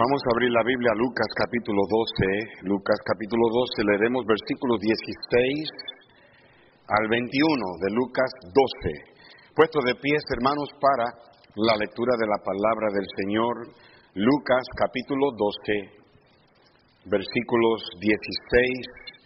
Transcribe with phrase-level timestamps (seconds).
[0.00, 2.72] Vamos a abrir la Biblia a Lucas capítulo 12.
[2.72, 4.96] Lucas capítulo 12 leeremos versículos 16
[6.88, 7.28] al 21
[7.84, 9.52] de Lucas 12.
[9.52, 11.04] Puesto de pies, hermanos, para
[11.52, 13.76] la lectura de la palabra del Señor.
[14.16, 15.92] Lucas capítulo 12,
[17.04, 19.20] versículos 16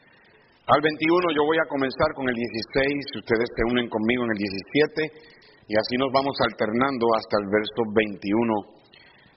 [0.74, 1.38] al 21.
[1.38, 3.22] Yo voy a comenzar con el 16.
[3.22, 7.78] Ustedes se unen conmigo en el 17 y así nos vamos alternando hasta el verso
[7.94, 8.73] 21.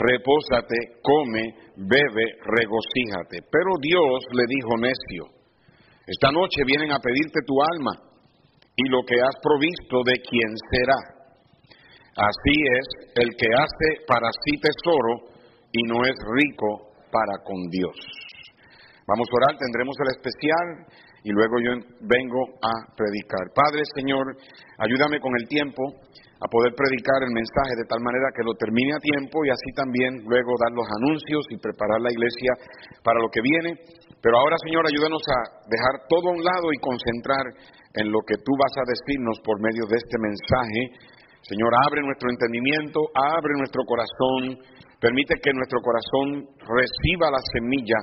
[0.00, 1.44] repósate, come,
[1.76, 3.44] bebe, regocíjate.
[3.52, 5.22] Pero Dios le dijo necio,
[6.06, 7.92] esta noche vienen a pedirte tu alma
[8.76, 11.00] y lo que has provisto de quién será.
[12.16, 12.86] Así es
[13.22, 15.30] el que hace para sí tesoro
[15.72, 17.96] y no es rico para con Dios.
[19.06, 20.66] Vamos a orar, tendremos el especial
[21.22, 23.52] y luego yo vengo a predicar.
[23.54, 24.24] Padre Señor,
[24.78, 25.82] ayúdame con el tiempo
[26.40, 29.68] a poder predicar el mensaje de tal manera que lo termine a tiempo y así
[29.76, 32.52] también luego dar los anuncios y preparar la iglesia
[33.04, 33.76] para lo que viene.
[34.24, 37.44] Pero ahora, Señor, ayúdanos a dejar todo a un lado y concentrar
[38.00, 40.80] en lo que tú vas a decirnos por medio de este mensaje.
[41.44, 44.64] Señor, abre nuestro entendimiento, abre nuestro corazón,
[45.00, 48.00] permite que nuestro corazón reciba la semilla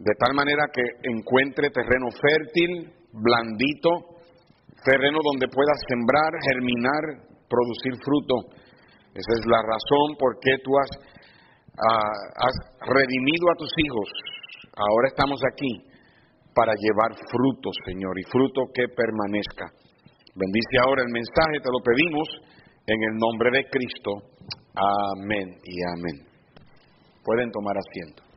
[0.00, 4.20] de tal manera que encuentre terreno fértil, blandito,
[4.84, 8.54] terreno donde pueda sembrar, germinar, producir fruto.
[9.10, 10.90] Esa es la razón por qué tú has,
[11.74, 14.08] ah, has redimido a tus hijos.
[14.78, 15.90] Ahora estamos aquí
[16.54, 19.66] para llevar fruto, Señor, y fruto que permanezca.
[20.34, 22.28] Bendice ahora el mensaje, te lo pedimos
[22.86, 24.10] en el nombre de Cristo.
[24.74, 26.26] Amén y amén.
[27.24, 28.29] Pueden tomar asiento.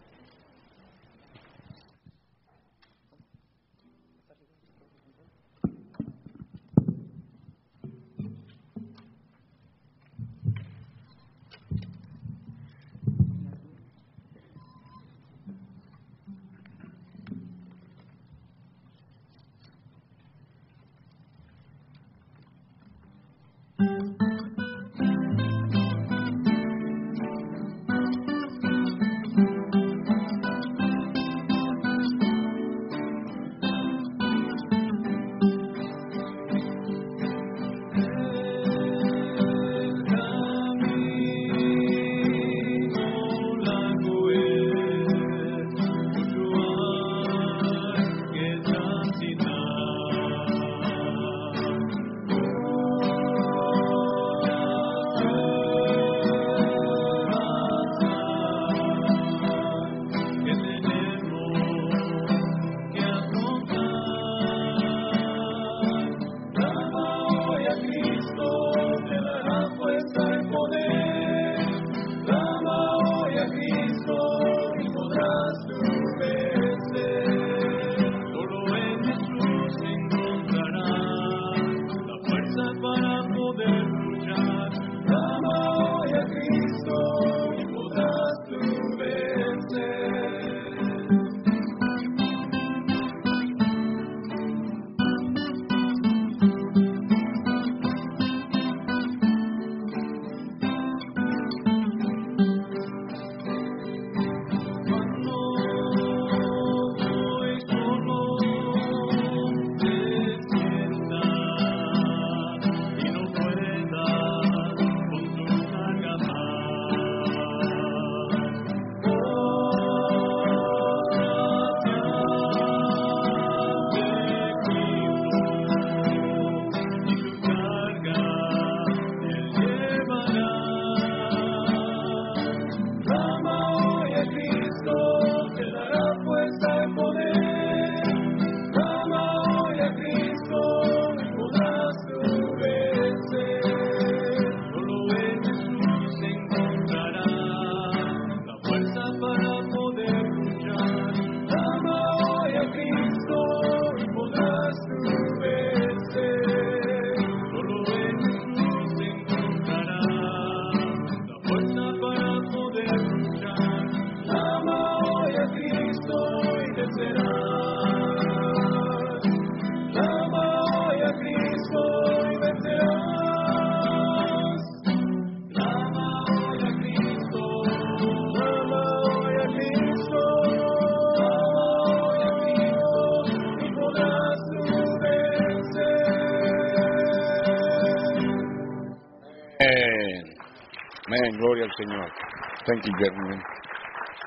[192.65, 193.41] Thank you, gentlemen.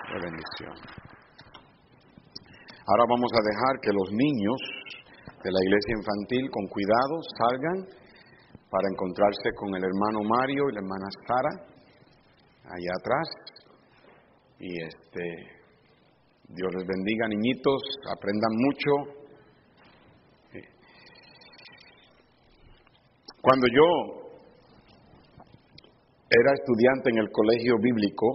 [0.09, 0.77] Qué bendición.
[2.85, 4.61] Ahora vamos a dejar que los niños
[5.43, 7.79] de la iglesia infantil con cuidado salgan
[8.69, 11.49] para encontrarse con el hermano Mario y la hermana Sara
[12.69, 13.29] allá atrás.
[14.61, 15.25] Y este
[16.49, 17.81] Dios les bendiga, niñitos,
[18.13, 19.17] aprendan mucho.
[23.41, 24.26] Cuando yo
[26.29, 28.27] era estudiante en el colegio bíblico,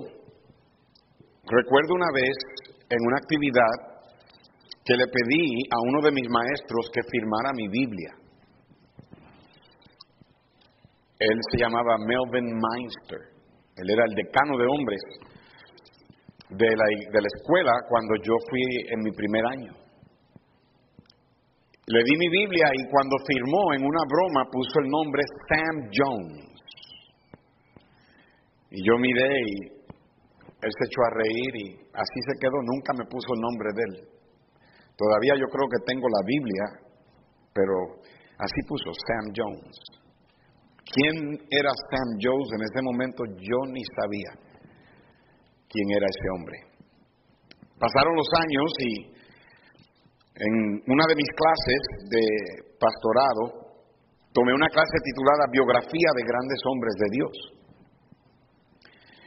[1.44, 2.36] recuerdo una vez
[2.90, 3.92] en una actividad
[4.86, 8.16] que le pedí a uno de mis maestros que firmara mi Biblia.
[11.20, 13.20] Él se llamaba Melvin Meinster.
[13.76, 15.02] Él era el decano de hombres
[16.50, 19.74] de la, de la escuela cuando yo fui en mi primer año.
[21.88, 26.51] Le di mi Biblia y cuando firmó en una broma puso el nombre Sam Jones.
[28.72, 29.82] Y yo miré y
[30.64, 33.84] él se echó a reír y así se quedó, nunca me puso el nombre de
[33.84, 33.96] él.
[34.96, 36.66] Todavía yo creo que tengo la Biblia,
[37.54, 37.76] pero
[38.40, 39.76] así puso Sam Jones.
[40.88, 43.24] ¿Quién era Sam Jones en ese momento?
[43.44, 44.32] Yo ni sabía
[45.68, 46.58] quién era ese hombre.
[47.80, 48.92] Pasaron los años y
[50.36, 50.54] en
[50.88, 52.24] una de mis clases de
[52.80, 53.74] pastorado
[54.32, 57.61] tomé una clase titulada Biografía de grandes hombres de Dios.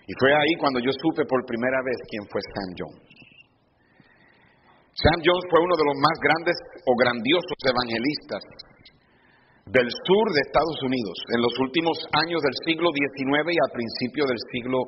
[0.06, 3.14] Y fue ahí cuando yo supe por primera vez quién fue Sam Jones.
[4.94, 6.56] Sam Jones fue uno de los más grandes
[6.86, 8.42] o grandiosos evangelistas
[9.66, 14.28] del sur de Estados Unidos en los últimos años del siglo XIX y al principio
[14.28, 14.78] del siglo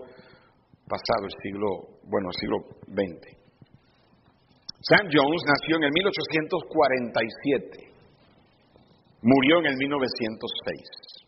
[0.87, 1.69] pasado, el siglo,
[2.07, 2.59] bueno, el siglo
[2.93, 3.37] XX.
[4.85, 7.91] Sam Jones nació en el 1847,
[9.23, 11.27] murió en el 1906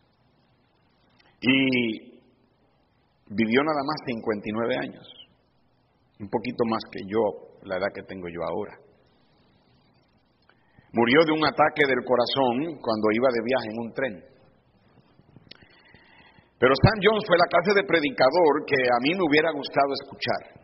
[1.41, 2.08] y
[3.31, 5.07] vivió nada más 59 años,
[6.21, 8.75] un poquito más que yo, la edad que tengo yo ahora.
[10.93, 14.15] Murió de un ataque del corazón cuando iba de viaje en un tren.
[16.59, 20.59] Pero Sam Jones fue la clase de predicador que a mí me hubiera gustado escuchar.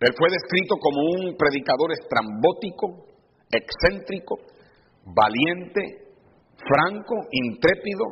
[0.00, 3.06] Él fue descrito como un predicador estrambótico,
[3.52, 4.36] excéntrico,
[5.04, 5.80] valiente,
[6.58, 8.04] franco, intrépido,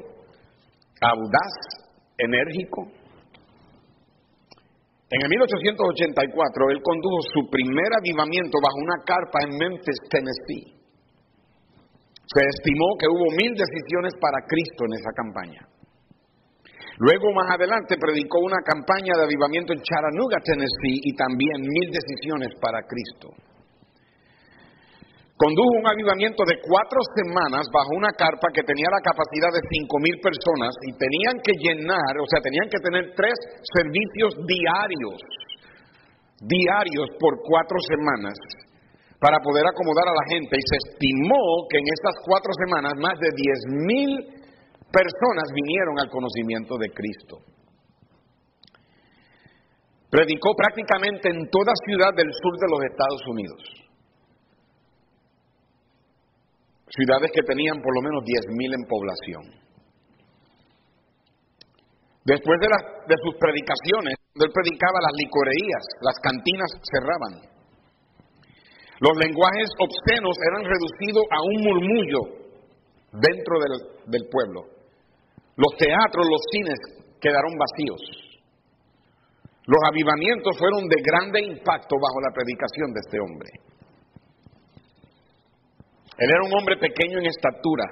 [1.01, 1.84] audaz,
[2.19, 2.89] enérgico.
[5.11, 10.75] En el 1884 él condujo su primer avivamiento bajo una carpa en Memphis, Tennessee.
[12.27, 15.63] Se estimó que hubo mil decisiones para Cristo en esa campaña.
[16.99, 22.55] Luego, más adelante, predicó una campaña de avivamiento en Chattanooga, Tennessee, y también mil decisiones
[22.61, 23.29] para Cristo.
[25.35, 29.99] Condujo un avivamiento de cuatro semanas bajo una carpa que tenía la capacidad de cinco
[29.99, 33.35] mil personas y tenían que llenar, o sea, tenían que tener tres
[33.67, 35.19] servicios diarios,
[36.39, 38.39] diarios por cuatro semanas
[39.19, 40.55] para poder acomodar a la gente.
[40.55, 43.61] Y se estimó que en estas cuatro semanas más de diez
[43.91, 44.11] mil
[44.87, 47.43] personas vinieron al conocimiento de Cristo.
[50.15, 53.84] Predicó prácticamente en toda ciudad del sur de los Estados Unidos.
[56.95, 59.43] Ciudades que tenían por lo menos 10.000 en población.
[62.25, 67.35] Después de, de sus predicaciones, él predicaba las licoreías, las cantinas cerraban.
[69.01, 72.23] Los lenguajes obscenos eran reducidos a un murmullo
[73.13, 73.75] dentro del,
[74.07, 74.61] del pueblo.
[75.57, 76.79] Los teatros, los cines
[77.21, 78.03] quedaron vacíos.
[79.67, 83.51] Los avivamientos fueron de grande impacto bajo la predicación de este hombre.
[86.19, 87.85] Él era un hombre pequeño en estatura,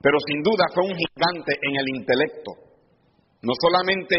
[0.00, 2.52] pero sin duda fue un gigante en el intelecto.
[3.42, 4.16] No solamente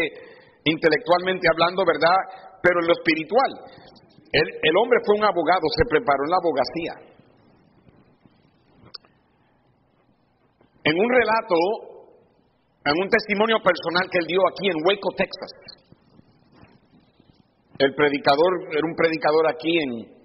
[0.64, 2.16] intelectualmente hablando, ¿verdad?
[2.62, 3.50] Pero en lo espiritual.
[4.32, 6.94] El, hombre fue un abogado, se preparó en la abogacía.
[10.84, 11.56] En un relato,
[12.84, 15.52] en un testimonio personal que él dio aquí en Waco, Texas,
[17.78, 20.19] el predicador, era un predicador aquí en,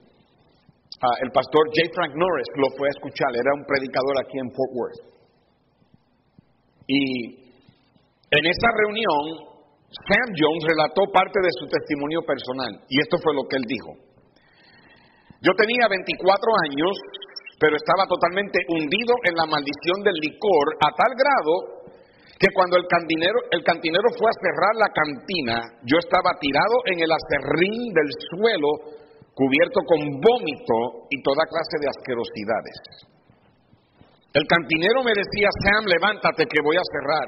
[1.05, 1.85] Ah, el pastor J.
[1.93, 5.01] Frank Norris lo fue a escuchar, era un predicador aquí en Fort Worth.
[6.89, 7.01] Y
[8.33, 9.53] en esa reunión,
[9.85, 13.91] Sam Jones relató parte de su testimonio personal, y esto fue lo que él dijo.
[15.45, 16.41] Yo tenía 24
[16.73, 16.93] años,
[17.61, 21.85] pero estaba totalmente hundido en la maldición del licor a tal grado
[22.39, 26.97] que cuando el cantinero, el cantinero fue a cerrar la cantina, yo estaba tirado en
[26.99, 28.94] el acerrín del suelo
[29.35, 32.79] cubierto con vómito y toda clase de asquerosidades.
[34.31, 37.27] El cantinero me decía, Sam, levántate que voy a cerrar.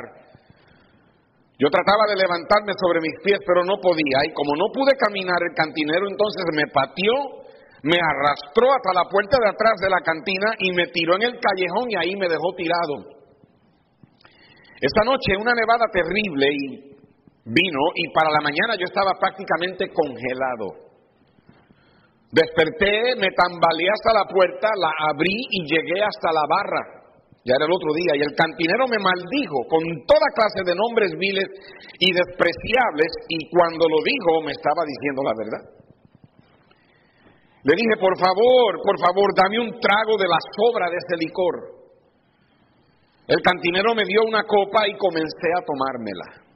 [1.60, 4.24] Yo trataba de levantarme sobre mis pies, pero no podía.
[4.24, 7.44] Y como no pude caminar, el cantinero entonces me pateó,
[7.84, 11.36] me arrastró hasta la puerta de atrás de la cantina y me tiró en el
[11.40, 13.20] callejón y ahí me dejó tirado.
[14.80, 16.66] Esta noche una nevada terrible y
[17.44, 20.87] vino y para la mañana yo estaba prácticamente congelado.
[22.32, 26.84] Desperté, me tambaleé hasta la puerta, la abrí y llegué hasta la barra.
[27.48, 31.16] Ya era el otro día, y el cantinero me maldijo con toda clase de nombres
[31.16, 31.48] viles
[32.04, 35.64] y despreciables, y cuando lo dijo me estaba diciendo la verdad.
[37.64, 41.56] Le dije, por favor, por favor, dame un trago de la sobra de ese licor.
[43.28, 46.47] El cantinero me dio una copa y comencé a tomármela.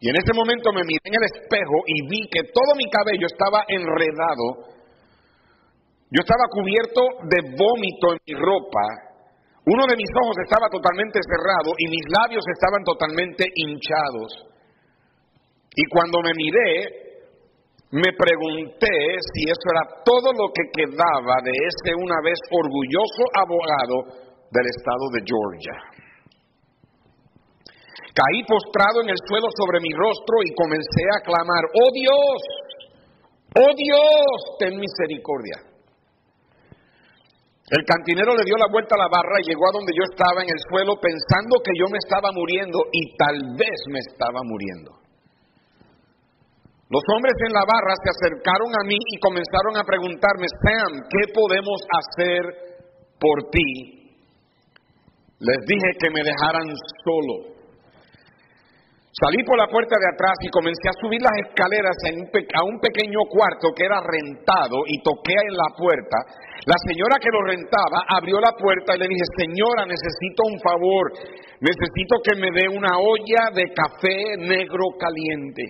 [0.00, 3.26] Y en ese momento me miré en el espejo y vi que todo mi cabello
[3.26, 4.78] estaba enredado.
[6.10, 9.08] Yo estaba cubierto de vómito en mi ropa
[9.68, 14.48] uno de mis ojos estaba totalmente cerrado y mis labios estaban totalmente hinchados.
[15.76, 16.72] Y cuando me miré,
[17.92, 18.96] me pregunté
[19.28, 23.96] si eso era todo lo que quedaba de ese una vez orgulloso abogado
[24.48, 25.76] del estado de Georgia.
[28.18, 32.38] Caí postrado en el suelo sobre mi rostro y comencé a clamar, oh Dios,
[33.62, 35.62] oh Dios, ten misericordia.
[37.70, 40.42] El cantinero le dio la vuelta a la barra y llegó a donde yo estaba
[40.42, 44.98] en el suelo pensando que yo me estaba muriendo y tal vez me estaba muriendo.
[46.90, 51.22] Los hombres en la barra se acercaron a mí y comenzaron a preguntarme, Sam, ¿qué
[51.30, 52.42] podemos hacer
[53.20, 54.10] por ti?
[55.38, 56.66] Les dije que me dejaran
[57.06, 57.57] solo.
[59.18, 61.96] Salí por la puerta de atrás y comencé a subir las escaleras
[62.54, 66.18] a un pequeño cuarto que era rentado y toqué en la puerta.
[66.70, 71.04] La señora que lo rentaba abrió la puerta y le dije, señora, necesito un favor,
[71.58, 75.66] necesito que me dé una olla de café negro caliente.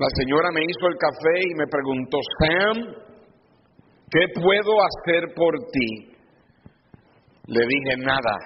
[0.00, 2.76] La señora me hizo el café y me preguntó, Sam,
[4.08, 6.16] ¿qué puedo hacer por ti?
[7.44, 8.36] Le dije, nada,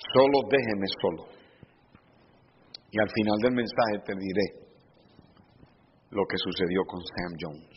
[0.00, 1.33] solo déjeme solo.
[2.94, 4.46] Y al final del mensaje te diré
[6.14, 7.74] lo que sucedió con Sam Jones.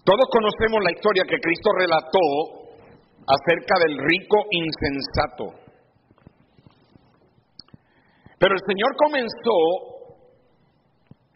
[0.00, 2.24] Todos conocemos la historia que Cristo relató
[3.20, 5.44] acerca del rico insensato.
[8.40, 9.60] Pero el Señor comenzó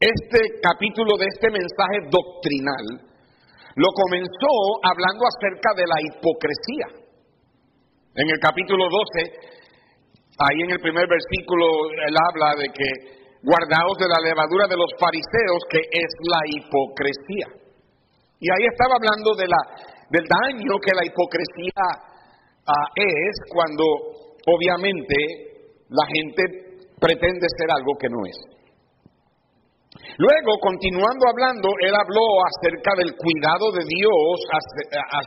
[0.01, 3.05] este capítulo de este mensaje doctrinal,
[3.77, 6.89] lo comenzó hablando acerca de la hipocresía.
[8.17, 9.58] En el capítulo 12
[10.39, 12.89] Ahí en el primer versículo él habla de que
[13.43, 17.49] guardaos de la levadura de los fariseos, que es la hipocresía.
[18.39, 19.61] Y ahí estaba hablando de la,
[20.11, 21.85] del daño que la hipocresía
[22.67, 23.83] ah, es cuando
[24.47, 25.17] obviamente
[25.91, 26.43] la gente
[27.01, 28.39] pretende ser algo que no es.
[30.19, 34.35] Luego, continuando hablando, él habló acerca del cuidado de Dios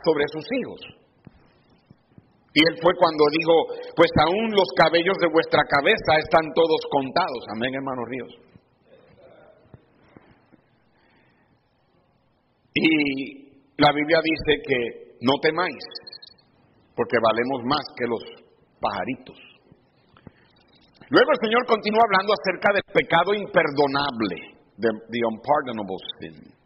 [0.04, 1.01] sobre sus hijos.
[2.54, 3.54] Y él fue cuando dijo,
[3.96, 7.42] pues aún los cabellos de vuestra cabeza están todos contados.
[7.56, 8.32] Amén, hermanos Ríos.
[12.74, 13.42] Y
[13.78, 15.84] la Biblia dice que no temáis,
[16.94, 18.22] porque valemos más que los
[18.80, 19.36] pajaritos.
[21.08, 24.36] Luego el Señor continúa hablando acerca del pecado imperdonable,
[24.76, 26.61] de the unpardonable sin.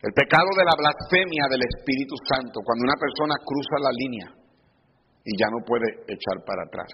[0.00, 4.28] El pecado de la blasfemia del Espíritu Santo, cuando una persona cruza la línea
[5.24, 6.88] y ya no puede echar para atrás.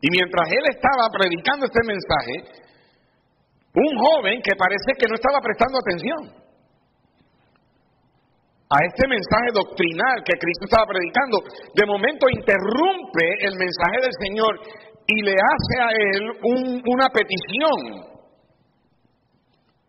[0.00, 2.64] Y mientras él estaba predicando este mensaje,
[3.76, 6.20] un joven que parece que no estaba prestando atención
[8.72, 11.36] a este mensaje doctrinal que Cristo estaba predicando,
[11.76, 14.52] de momento interrumpe el mensaje del Señor
[15.04, 16.22] y le hace a él
[16.88, 18.15] una petición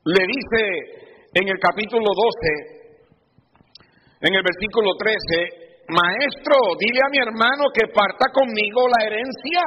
[0.07, 0.61] le dice
[1.35, 2.87] en el capítulo 12,
[4.23, 9.63] en el versículo 13, Maestro, dile a mi hermano que parta conmigo la herencia.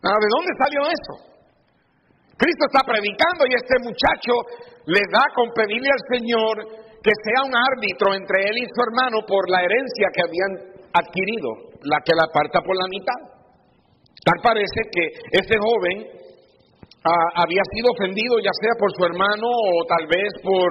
[0.00, 1.14] Ah, ¿De dónde salió eso?
[2.36, 4.32] Cristo está predicando y este muchacho
[4.86, 6.54] le da con pedirle al Señor
[7.00, 10.52] que sea un árbitro entre él y su hermano por la herencia que habían
[10.92, 11.48] adquirido,
[11.84, 13.20] la que la parta por la mitad.
[14.24, 16.25] Tal parece que ese joven
[17.06, 20.68] Ah, había sido ofendido ya sea por su hermano o tal vez por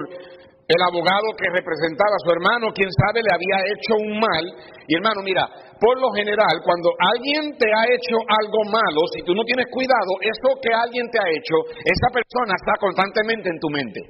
[0.67, 4.43] el abogado que representaba a su hermano, quién sabe, le había hecho un mal.
[4.83, 5.47] Y hermano, mira,
[5.79, 10.11] por lo general, cuando alguien te ha hecho algo malo, si tú no tienes cuidado,
[10.25, 14.01] eso que alguien te ha hecho, esa persona está constantemente en tu mente.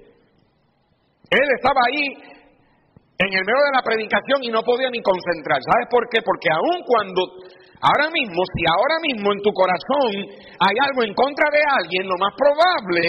[1.30, 2.06] Él estaba ahí
[3.20, 5.60] en el medio de la predicación y no podía ni concentrar.
[5.60, 6.24] ¿Sabes por qué?
[6.24, 7.22] Porque aun cuando,
[7.86, 10.12] ahora mismo, si ahora mismo en tu corazón
[10.58, 13.02] hay algo en contra de alguien, lo más probable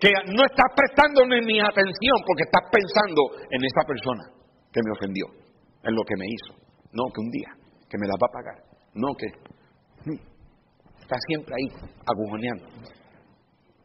[0.00, 3.20] que no estás prestando ni atención porque estás pensando
[3.52, 4.24] en esa persona
[4.72, 5.26] que me ofendió,
[5.84, 6.52] en lo que me hizo.
[6.92, 7.50] No, que un día,
[7.90, 8.58] que me la va a pagar.
[8.94, 9.26] No, que
[10.08, 10.20] hmm,
[11.00, 11.68] está siempre ahí,
[12.06, 12.66] agujoneando,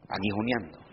[0.07, 0.88] aguijoneando.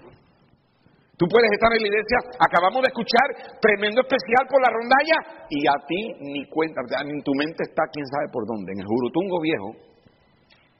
[1.17, 5.65] Tú puedes estar en la iglesia, acabamos de escuchar, tremendo especial por la rondalla, y
[5.65, 9.41] a ti ni cuenta, en tu mente está quién sabe por dónde, en el jurutungo
[9.41, 9.69] viejo,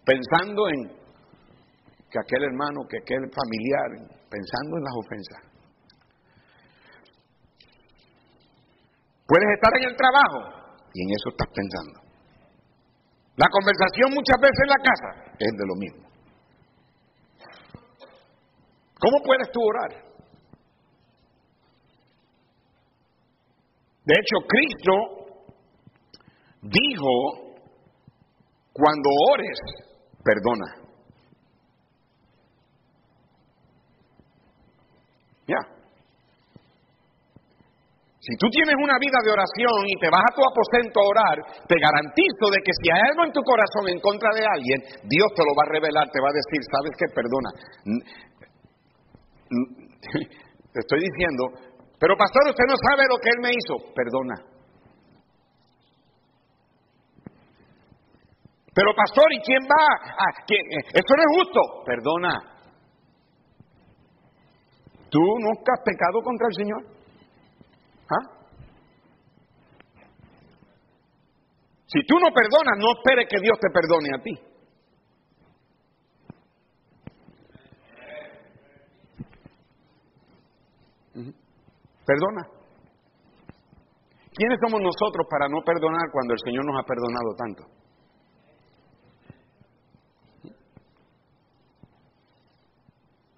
[0.05, 0.93] pensando en
[2.13, 5.41] que aquel hermano, que aquel familiar, pensando en las ofensas.
[9.25, 10.41] Puedes estar en el trabajo
[10.93, 11.97] y en eso estás pensando.
[13.37, 16.05] La conversación muchas veces en la casa es de lo mismo.
[19.01, 20.06] ¿Cómo puedes tú orar?
[24.07, 24.95] De hecho, Cristo
[26.63, 27.15] dijo,
[28.73, 29.59] cuando ores,
[30.23, 30.69] perdona.
[35.49, 35.59] Ya.
[38.21, 41.39] Si tú tienes una vida de oración y te vas a tu aposento a orar,
[41.67, 45.31] te garantizo de que si hay algo en tu corazón en contra de alguien, Dios
[45.35, 47.07] te lo va a revelar, te va a decir, ¿sabes qué?
[47.11, 47.51] Perdona.
[50.77, 53.95] Te estoy diciendo, pero pastor, usted no sabe lo que él me hizo.
[53.95, 54.57] Perdona.
[58.75, 59.85] Pero pastor, ¿y quién va?
[60.13, 60.61] A, quién?
[60.93, 61.61] Esto no es justo.
[61.87, 62.57] Perdona.
[65.09, 66.97] ¿Tú nunca has pecado contra el Señor?
[68.11, 68.37] ¿Ah?
[71.87, 74.46] Si tú no perdonas, no esperes que Dios te perdone a ti.
[82.07, 82.43] Perdona.
[84.33, 87.65] ¿Quiénes somos nosotros para no perdonar cuando el Señor nos ha perdonado tanto?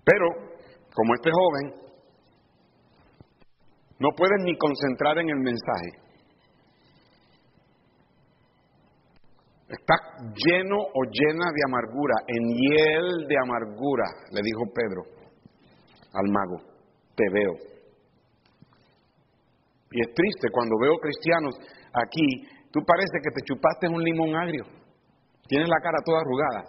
[0.04, 0.26] Pero,
[0.94, 1.88] como este joven,
[4.00, 6.09] no puedes ni concentrar en el mensaje.
[9.68, 15.02] Está lleno o llena de amargura, en hiel de amargura, le dijo Pedro
[16.14, 16.57] al mago,
[17.14, 17.78] te veo.
[19.90, 21.55] Y es triste cuando veo cristianos
[21.92, 24.64] aquí, tú parece que te chupaste un limón agrio.
[25.48, 26.62] Tienes la cara toda arrugada.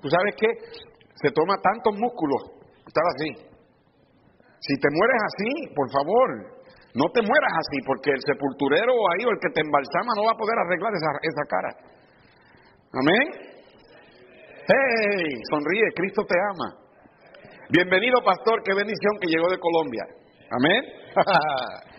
[0.00, 0.48] ¿Tú sabes qué?
[1.22, 3.48] Se toma tantos músculos estar así.
[4.60, 6.28] Si te mueres así, por favor,
[6.94, 10.32] no te mueras así, porque el sepulturero ahí o el que te embalsama no va
[10.32, 11.70] a poder arreglar esa, esa cara.
[12.92, 13.24] Amén.
[14.68, 15.40] ¡Hey!
[15.50, 16.88] Sonríe, Cristo te ama.
[17.70, 20.04] Bienvenido, pastor, qué bendición que llegó de Colombia.
[20.50, 20.82] Amén.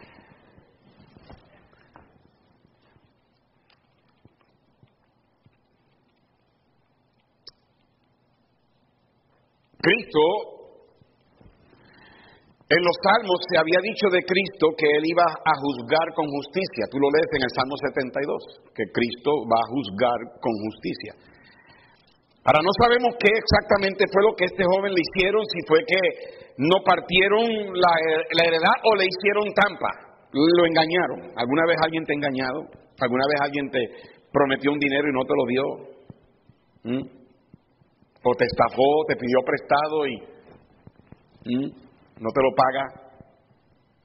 [9.79, 10.23] Cristo,
[12.69, 16.83] en los salmos se había dicho de Cristo que Él iba a juzgar con justicia.
[16.91, 21.13] Tú lo lees en el Salmo 72, que Cristo va a juzgar con justicia.
[22.43, 26.01] Ahora no sabemos qué exactamente fue lo que este joven le hicieron, si fue que
[26.59, 27.93] no partieron la,
[28.43, 29.91] heredad o le hicieron tampa,
[30.33, 31.31] lo engañaron.
[31.39, 32.59] ¿Alguna vez alguien te ha engañado?
[32.99, 33.81] ¿Alguna vez alguien te
[34.31, 35.63] prometió un dinero y no te lo dio?
[36.83, 37.18] ¿Mm?
[38.23, 40.15] O te estafó, te pidió prestado y
[42.19, 43.09] no te lo paga.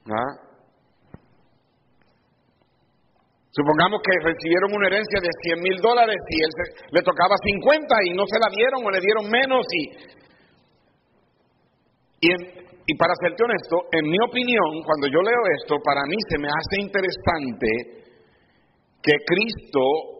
[0.07, 0.45] ¿Ah?
[3.51, 6.51] Supongamos que recibieron una herencia de 100 mil dólares y él
[6.91, 9.83] le tocaba 50 y no se la dieron o le dieron menos y,
[12.19, 12.29] y,
[12.85, 16.49] y para serte honesto, en mi opinión, cuando yo leo esto, para mí se me
[16.51, 17.67] hace interesante
[19.01, 20.14] que Cristo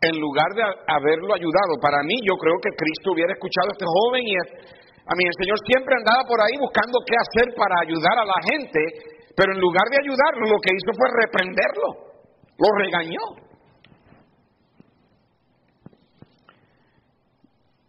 [0.00, 1.76] en lugar de haberlo ayudado.
[1.80, 5.36] Para mí, yo creo que Cristo hubiera escuchado a este joven y a mí el
[5.36, 8.80] Señor siempre andaba por ahí buscando qué hacer para ayudar a la gente,
[9.36, 11.88] pero en lugar de ayudarlo, lo que hizo fue reprenderlo,
[12.56, 13.24] lo regañó.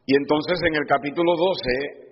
[0.06, 2.12] Y entonces en el capítulo 12,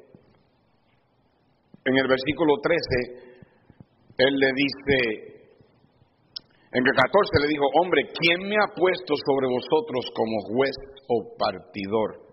[1.85, 3.29] en el versículo 13,
[4.19, 5.38] él le dice,
[6.71, 10.75] en el 14 le dijo, hombre, ¿quién me ha puesto sobre vosotros como juez
[11.09, 12.29] o partidor?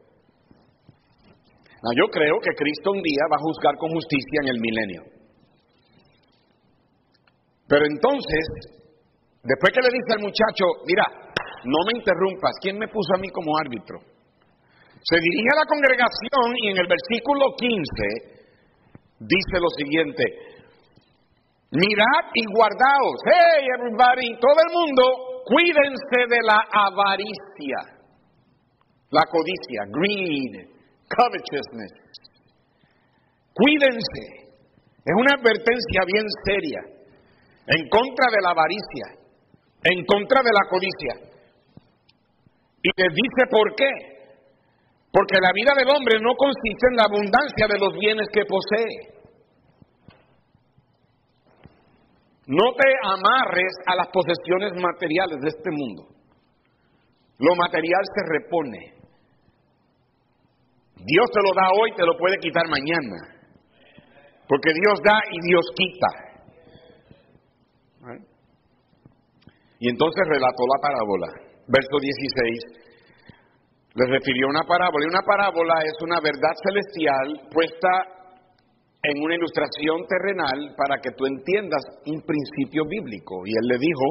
[1.94, 5.03] yo creo que Cristo un día va a juzgar con justicia en el milenio.
[7.68, 8.44] Pero entonces,
[9.42, 11.07] después que le dice al muchacho, mira,
[11.62, 14.03] no me interrumpas, ¿quién me puso a mí como árbitro?
[15.03, 18.37] Se dirige a la congregación y en el versículo 15
[19.20, 20.56] dice lo siguiente,
[21.77, 23.19] Mirad y guardaos.
[23.29, 28.01] Hey, everybody, todo el mundo, cuídense de la avaricia,
[29.11, 30.73] la codicia, greed,
[31.05, 31.93] covetousness.
[33.53, 34.25] Cuídense.
[35.05, 36.81] Es una advertencia bien seria
[37.69, 39.07] en contra de la avaricia,
[39.85, 41.12] en contra de la codicia.
[42.83, 43.93] Y les dice por qué.
[45.12, 49.16] Porque la vida del hombre no consiste en la abundancia de los bienes que posee.
[52.47, 56.07] No te amarres a las posesiones materiales de este mundo.
[57.39, 58.95] Lo material se repone.
[60.95, 63.37] Dios te lo da hoy, te lo puede quitar mañana.
[64.49, 66.27] Porque Dios da y Dios quita.
[69.81, 71.27] Y entonces relató la parábola.
[71.67, 72.87] Verso 16.
[73.95, 75.05] Les refirió una parábola.
[75.05, 78.16] Y una parábola es una verdad celestial puesta
[79.07, 83.47] en una ilustración terrenal para que tú entiendas un principio bíblico.
[83.47, 84.07] Y él le dijo,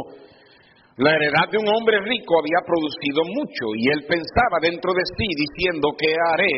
[0.97, 5.27] la heredad de un hombre rico había producido mucho y él pensaba dentro de sí
[5.36, 6.55] diciendo, ¿qué haré?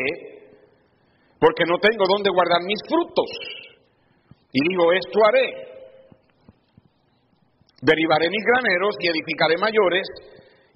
[1.40, 3.30] Porque no tengo dónde guardar mis frutos.
[4.52, 5.48] Y digo, esto haré.
[7.82, 10.06] Derivaré mis graneros y edificaré mayores,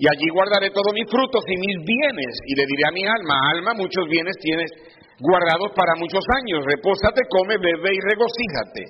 [0.03, 2.35] y allí guardaré todos mis frutos y mis bienes.
[2.51, 4.67] Y le diré a mi alma, alma, muchos bienes tienes
[5.23, 8.83] guardados para muchos años, repósate, come, bebe y regocíjate.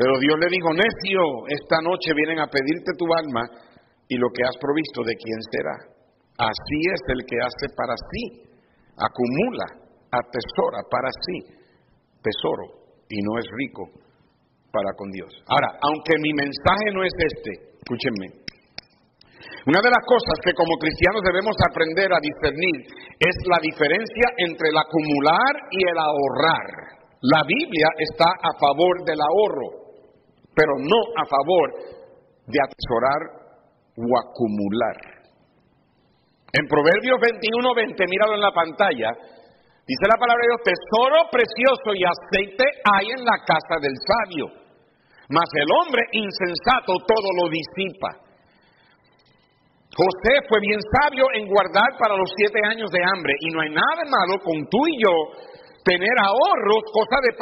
[0.00, 1.20] Pero Dios le dijo, necio,
[1.52, 3.44] esta noche vienen a pedirte tu alma
[4.08, 5.76] y lo que has provisto de quién será.
[6.48, 8.24] Así es el que hace para sí,
[8.96, 9.68] acumula,
[10.08, 11.60] atesora para sí
[12.24, 13.84] tesoro y no es rico
[14.72, 15.28] para con Dios.
[15.44, 18.39] Ahora, aunque mi mensaje no es este, escúchenme.
[19.66, 22.78] Una de las cosas que como cristianos debemos aprender a discernir
[23.18, 26.66] es la diferencia entre el acumular y el ahorrar.
[27.22, 29.68] La Biblia está a favor del ahorro,
[30.54, 31.68] pero no a favor
[32.48, 33.20] de atesorar
[33.96, 34.96] o acumular.
[36.52, 39.12] En Proverbios 21, 20, míralo en la pantalla,
[39.90, 42.62] Dice la palabra de Dios, tesoro precioso y aceite
[42.94, 44.46] hay en la casa del sabio,
[45.34, 48.29] mas el hombre insensato todo lo disipa.
[49.90, 53.70] José fue bien sabio en guardar para los siete años de hambre y no hay
[53.70, 55.14] nada malo con tú y yo
[55.84, 57.32] tener ahorros, cosa de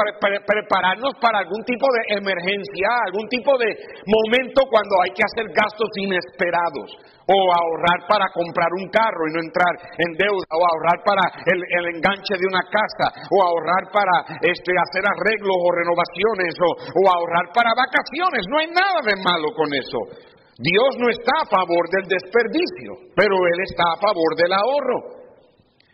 [0.47, 3.75] prepararnos para algún tipo de emergencia, algún tipo de
[4.07, 6.89] momento cuando hay que hacer gastos inesperados,
[7.29, 11.99] o ahorrar para comprar un carro y no entrar en deuda, o ahorrar para el,
[11.99, 17.53] enganche de una casa, o ahorrar para este, hacer arreglos o renovaciones, o, o ahorrar
[17.53, 18.47] para vacaciones.
[18.49, 20.38] No hay nada de malo con eso.
[20.59, 24.99] Dios no está a favor del desperdicio, pero Él está a favor del ahorro.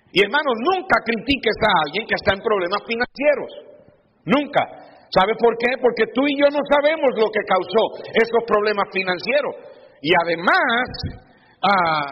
[0.09, 3.51] Y hermanos, nunca critiques a alguien que está en problemas financieros.
[4.25, 4.63] Nunca.
[5.13, 5.77] ¿Sabe por qué?
[5.77, 9.55] Porque tú y yo no sabemos lo que causó esos problemas financieros.
[10.01, 10.87] Y además,
[11.61, 12.09] ah,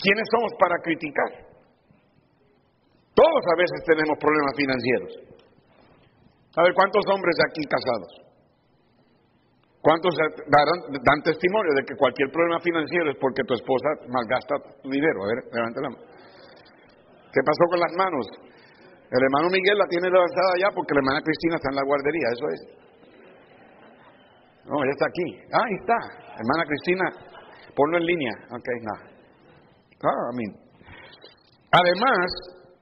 [0.00, 1.50] ¿quiénes somos para criticar?
[3.12, 5.12] Todos a veces tenemos problemas financieros.
[6.56, 8.29] Ver, ¿cuántos hombres aquí casados?
[9.80, 15.24] ¿Cuántos dan testimonio de que cualquier problema financiero es porque tu esposa malgasta tu dinero?
[15.24, 16.04] A ver, levante la mano.
[17.32, 18.24] ¿Qué pasó con las manos?
[19.10, 22.26] El hermano Miguel la tiene levantada ya porque la hermana Cristina está en la guardería,
[22.28, 22.60] eso es.
[24.68, 25.28] No, ella está aquí.
[25.50, 25.98] Ah, ahí está.
[26.36, 27.06] Hermana Cristina,
[27.74, 28.34] ponlo en línea.
[28.52, 29.02] Ok, nada.
[30.04, 30.30] Ah,
[31.72, 32.26] Además,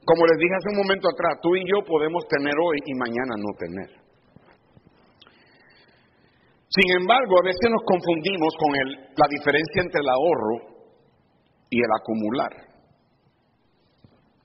[0.04, 3.32] como les dije hace un momento atrás, tú y yo podemos tener hoy y mañana
[3.38, 3.97] no tener.
[6.68, 10.56] Sin embargo, a veces nos confundimos con el, la diferencia entre el ahorro
[11.70, 12.52] y el acumular.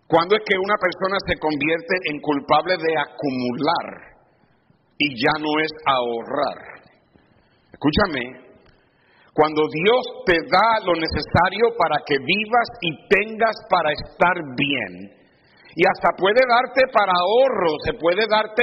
[0.08, 3.88] ¿Cuándo es que una persona se convierte en culpable de acumular
[4.98, 6.60] y ya no es ahorrar?
[7.74, 8.44] Escúchame,
[9.34, 15.23] cuando Dios te da lo necesario para que vivas y tengas para estar bien,
[15.76, 18.62] y hasta puede darte para ahorro, se puede darte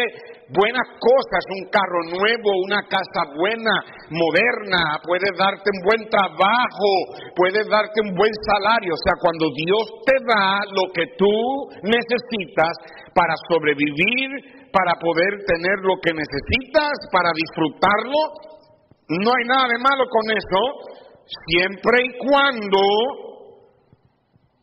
[0.54, 3.74] buenas cosas, un carro nuevo, una casa buena,
[4.10, 6.90] moderna, puede darte un buen trabajo,
[7.34, 8.94] puede darte un buen salario.
[8.94, 11.34] O sea, cuando Dios te da lo que tú
[11.82, 12.74] necesitas
[13.14, 18.20] para sobrevivir, para poder tener lo que necesitas, para disfrutarlo,
[19.18, 20.62] no hay nada de malo con eso,
[21.26, 22.78] siempre y cuando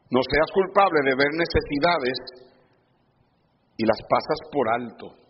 [0.10, 2.16] no seas culpable de ver necesidades
[3.78, 5.28] y las pasas por alto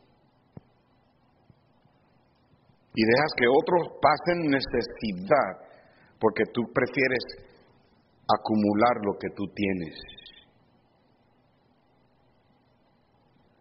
[2.98, 5.52] y dejas que otros pasen necesidad
[6.18, 7.24] porque tú prefieres
[8.26, 9.94] acumular lo que tú tienes.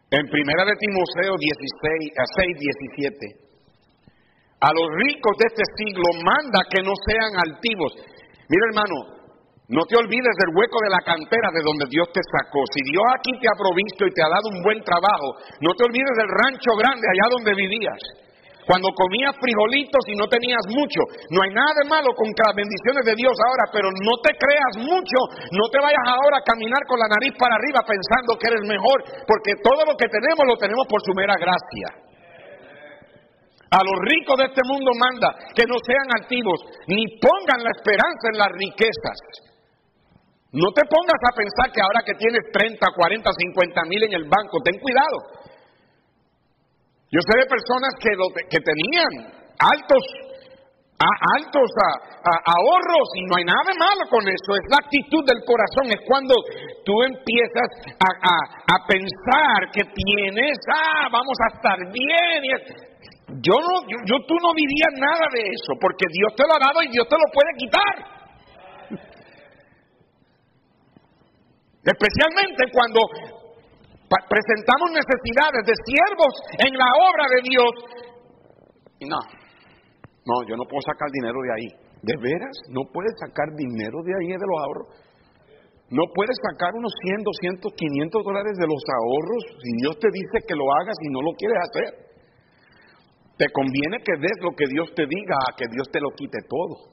[0.08, 2.56] En primera de Timoteo 16, a 6,
[2.96, 3.46] 17,
[4.60, 7.92] a los ricos de este siglo manda que no sean altivos.
[8.48, 8.96] Mira hermano,
[9.66, 12.62] no te olvides del hueco de la cantera de donde Dios te sacó.
[12.70, 15.82] Si Dios aquí te ha provisto y te ha dado un buen trabajo, no te
[15.82, 17.98] olvides del rancho grande allá donde vivías.
[18.62, 21.02] Cuando comías frijolitos y no tenías mucho.
[21.34, 24.74] No hay nada de malo con las bendiciones de Dios ahora, pero no te creas
[24.86, 25.18] mucho.
[25.50, 29.02] No te vayas ahora a caminar con la nariz para arriba pensando que eres mejor,
[29.26, 32.06] porque todo lo que tenemos lo tenemos por su mera gracia.
[33.70, 38.30] A los ricos de este mundo manda que no sean altivos, ni pongan la esperanza
[38.30, 39.18] en las riquezas
[40.56, 44.24] no te pongas a pensar que ahora que tienes 30, 40, 50 mil en el
[44.24, 45.44] banco, ten cuidado.
[47.12, 48.16] Yo sé de personas que,
[48.48, 50.00] que tenían altos,
[50.96, 51.68] altos
[52.24, 54.56] ahorros y no hay nada de malo con eso.
[54.56, 55.92] Es la actitud del corazón.
[55.92, 56.32] Es cuando
[56.88, 57.68] tú empiezas
[58.00, 62.40] a, pensar que tienes, ah, vamos a estar bien.
[63.44, 63.74] yo, no,
[64.08, 67.04] yo, tú no dirías nada de eso porque Dios te lo ha dado y Dios
[67.04, 68.15] te lo puede quitar.
[71.86, 72.98] Especialmente cuando
[74.26, 76.34] presentamos necesidades de siervos
[76.66, 77.72] en la obra de Dios.
[79.06, 79.20] no,
[80.26, 81.70] no, yo no puedo sacar dinero de ahí.
[82.02, 82.56] ¿De veras?
[82.70, 84.88] ¿No puedes sacar dinero de ahí de los ahorros?
[85.90, 90.42] ¿No puedes sacar unos 100, 200, 500 dólares de los ahorros si Dios te dice
[90.42, 91.90] que lo hagas y no lo quieres hacer?
[93.38, 96.38] Te conviene que des lo que Dios te diga a que Dios te lo quite
[96.50, 96.90] todo.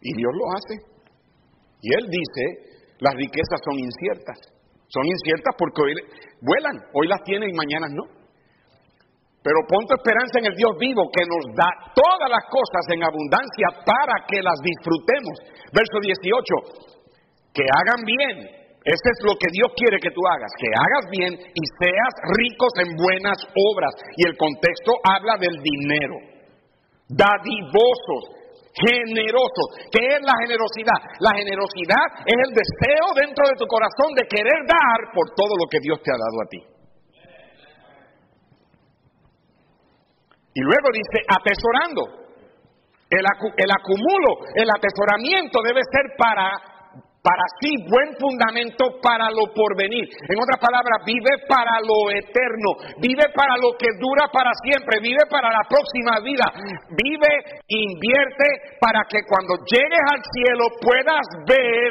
[0.00, 0.95] Y Dios lo hace.
[1.80, 2.42] Y él dice,
[3.00, 4.38] las riquezas son inciertas.
[4.88, 5.92] Son inciertas porque hoy
[6.40, 8.04] vuelan, hoy las tienen y mañana no.
[9.46, 13.02] Pero pon tu esperanza en el Dios vivo que nos da todas las cosas en
[13.06, 15.38] abundancia para que las disfrutemos.
[15.70, 18.66] Verso 18, que hagan bien.
[18.82, 22.70] Ese es lo que Dios quiere que tú hagas, que hagas bien y seas ricos
[22.78, 23.94] en buenas obras.
[24.18, 26.14] Y el contexto habla del dinero.
[27.10, 28.35] Dadivosos,
[28.76, 29.62] generoso.
[29.88, 31.00] ¿Qué es la generosidad?
[31.20, 35.64] La generosidad es el deseo dentro de tu corazón de querer dar por todo lo
[35.70, 36.60] que Dios te ha dado a ti.
[40.54, 42.26] Y luego dice, atesorando.
[43.08, 46.75] El, el acumulo, el atesoramiento debe ser para
[47.26, 50.06] para sí buen fundamento para lo porvenir.
[50.30, 52.70] En otras palabras, vive para lo eterno,
[53.02, 56.46] vive para lo que dura para siempre, vive para la próxima vida,
[56.94, 57.32] vive,
[57.66, 61.90] invierte para que cuando llegues al cielo puedas ver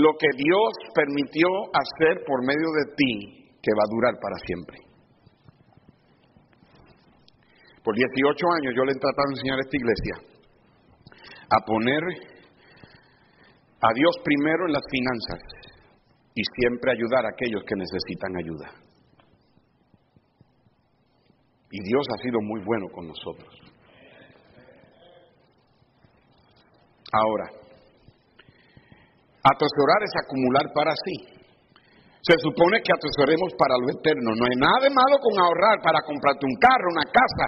[0.00, 4.80] lo que Dios permitió hacer por medio de ti, que va a durar para siempre.
[7.84, 8.16] Por 18
[8.64, 10.14] años yo le he tratado de enseñar a esta iglesia
[11.52, 12.37] a poner
[13.80, 15.40] a Dios primero en las finanzas
[16.34, 18.88] y siempre ayudar a aquellos que necesitan ayuda.
[21.70, 23.54] Y Dios ha sido muy bueno con nosotros.
[27.12, 27.46] Ahora,
[29.42, 31.37] atesorar es acumular para sí.
[32.28, 34.36] Se supone que atesoremos para lo eterno.
[34.36, 37.44] No hay nada de malo con ahorrar para comprarte un carro, una casa,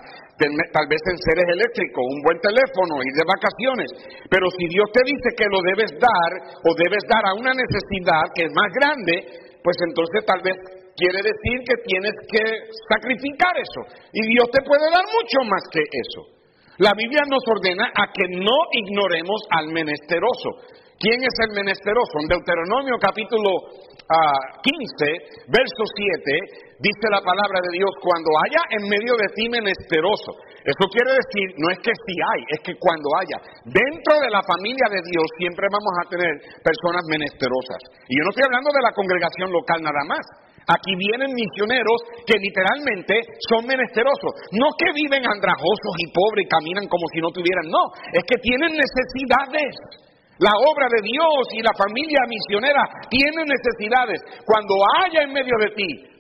[0.73, 3.89] tal vez en seres eléctricos, un buen teléfono, y de vacaciones.
[4.33, 6.33] Pero si Dios te dice que lo debes dar
[6.65, 10.57] o debes dar a una necesidad que es más grande, pues entonces tal vez
[10.97, 12.45] quiere decir que tienes que
[12.89, 13.85] sacrificar eso.
[14.17, 16.41] Y Dios te puede dar mucho más que eso.
[16.81, 20.81] La Biblia nos ordena a que no ignoremos al menesteroso.
[21.01, 22.13] ¿Quién es el menesteroso?
[22.21, 23.73] En Deuteronomio capítulo
[24.11, 30.35] 15, verso 7, dice la palabra de Dios, cuando haya en medio de ti menesteroso.
[30.67, 33.39] Eso quiere decir, no es que si hay, es que cuando haya.
[33.71, 37.81] Dentro de la familia de Dios siempre vamos a tener personas menesterosas.
[38.11, 40.25] Y yo no estoy hablando de la congregación local nada más.
[40.67, 43.15] Aquí vienen misioneros que literalmente
[43.47, 44.33] son menesterosos.
[44.55, 47.83] No que viven andrajosos y pobres y caminan como si no tuvieran, no.
[48.11, 50.10] Es que tienen necesidades.
[50.41, 52.81] La obra de Dios y la familia misionera
[53.13, 54.25] tienen necesidades.
[54.49, 56.11] Cuando haya en medio de ti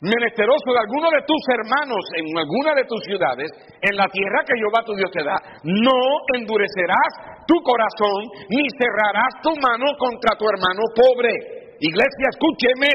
[0.00, 3.50] menesteroso de alguno de tus hermanos en alguna de tus ciudades,
[3.82, 5.98] en la tierra que Jehová tu Dios te da, no
[6.38, 11.76] endurecerás tu corazón ni cerrarás tu mano contra tu hermano pobre.
[11.80, 12.88] Iglesia, escúcheme,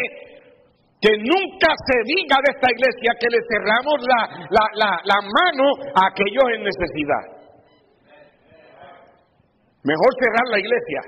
[1.01, 6.47] que nunca se diga de esta iglesia que le cerramos la, la mano a aquellos
[6.55, 7.34] en necesidad.
[9.85, 11.01] Mejor cerrar la iglesia.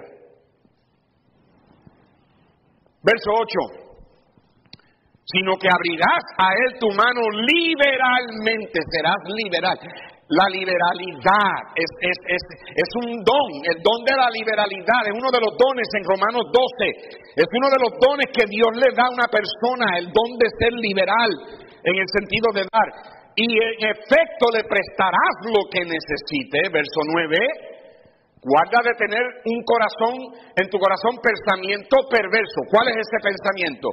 [3.01, 3.97] Verso 8.
[5.33, 9.77] Sino que abrirás a él tu mano liberalmente, serás liberal.
[10.29, 12.43] La liberalidad es, es, es,
[12.75, 16.43] es, un don, el don de la liberalidad es uno de los dones en Romanos
[16.51, 20.35] 12, es uno de los dones que Dios le da a una persona, el don
[20.37, 21.31] de ser liberal.
[21.83, 22.89] en el sentido de dar.
[23.39, 27.76] Y en efecto le prestarás lo que necesite, verso 9.
[28.41, 30.13] Guarda de tener un corazón,
[30.55, 32.59] en tu corazón pensamiento perverso.
[32.69, 33.89] ¿Cuál es ese pensamiento?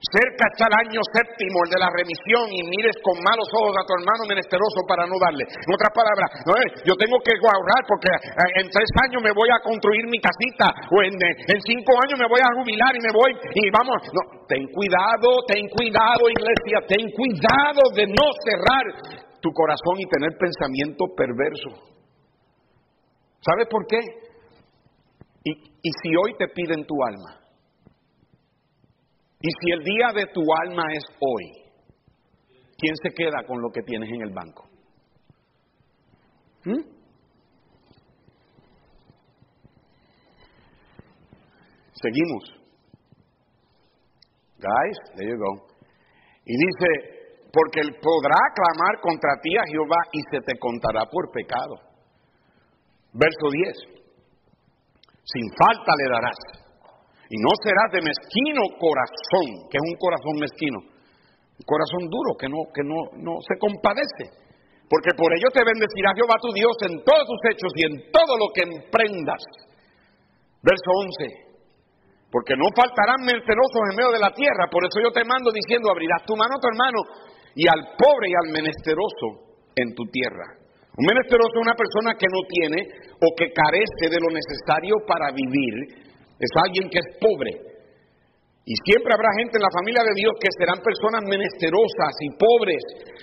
[0.00, 3.84] Cerca está el año séptimo, el de la remisión, y mires con malos ojos a
[3.84, 5.44] tu hermano menesteroso para no darle.
[5.44, 6.56] En otras palabras, no,
[6.88, 10.72] yo tengo que ahorrar porque eh, en tres años me voy a construir mi casita,
[10.88, 14.00] o en, eh, en cinco años me voy a jubilar y me voy, y vamos,
[14.16, 18.84] no, ten cuidado, ten cuidado iglesia, ten cuidado de no cerrar
[19.44, 21.99] tu corazón y tener pensamiento perverso.
[23.40, 23.98] ¿Sabes por qué?
[25.44, 27.40] Y, y si hoy te piden tu alma,
[29.40, 31.44] y si el día de tu alma es hoy,
[32.76, 34.68] ¿quién se queda con lo que tienes en el banco?
[36.64, 37.00] ¿Mm?
[41.92, 42.44] Seguimos.
[44.58, 45.66] Guys, there you go.
[46.44, 51.30] Y dice, porque él podrá clamar contra ti a Jehová y se te contará por
[51.30, 51.89] pecado.
[53.12, 54.00] Verso 10.
[55.24, 56.60] Sin falta le darás
[57.30, 62.50] y no serás de mezquino corazón, que es un corazón mezquino, un corazón duro que
[62.50, 64.34] no, que no, no se compadece.
[64.90, 68.34] Porque por ello te bendecirá Jehová tu Dios en todos tus hechos y en todo
[68.34, 69.38] lo que emprendas.
[70.66, 72.34] Verso 11.
[72.34, 74.66] Porque no faltarán menesterosos en medio de la tierra.
[74.66, 76.98] Por eso yo te mando diciendo, abrirás tu mano a tu hermano
[77.54, 80.59] y al pobre y al menesteroso en tu tierra.
[80.96, 82.78] Un menesteroso es una persona que no tiene
[83.20, 86.08] o que carece de lo necesario para vivir.
[86.38, 87.69] Es alguien que es pobre,
[88.60, 92.82] y siempre habrá gente en la familia de Dios que serán personas menesterosas y pobres.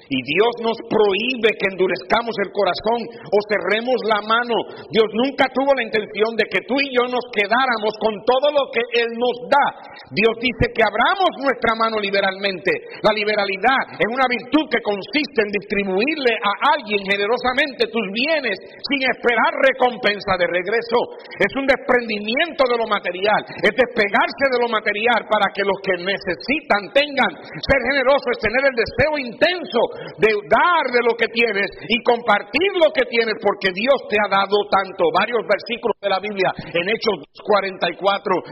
[0.10, 4.58] Y Dios nos prohíbe que endurezcamos el corazón o cerremos la mano.
[4.90, 8.66] Dios nunca tuvo la intención de que tú y yo nos quedáramos con todo lo
[8.74, 9.68] que Él nos da.
[10.10, 12.74] Dios dice que abramos nuestra mano liberalmente.
[13.06, 19.00] La liberalidad es una virtud que consiste en distribuirle a alguien generosamente tus bienes sin
[19.06, 20.98] esperar recompensa de regreso.
[21.38, 23.44] Es un desprendimiento de lo material.
[23.62, 27.32] Es despegarse de lo material para que los que necesitan tengan.
[27.44, 29.82] Ser generoso es tener el deseo intenso
[30.20, 34.30] de dar de lo que tienes y compartir lo que tienes porque Dios te ha
[34.32, 35.12] dado tanto.
[35.14, 37.94] Varios versículos de la Biblia en Hechos 44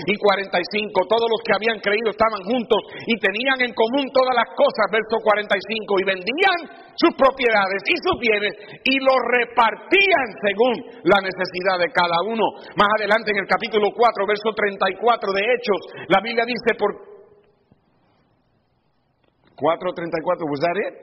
[0.07, 1.11] y 45.
[1.11, 4.85] Todos los que habían creído estaban juntos y tenían en común todas las cosas.
[4.91, 5.99] Verso 45.
[5.99, 6.59] Y vendían
[6.95, 12.45] sus propiedades y sus bienes y los repartían según la necesidad de cada uno.
[12.75, 16.91] Más adelante en el capítulo 4, verso 34 de Hechos, la Biblia dice por
[19.57, 20.93] 434, was that it?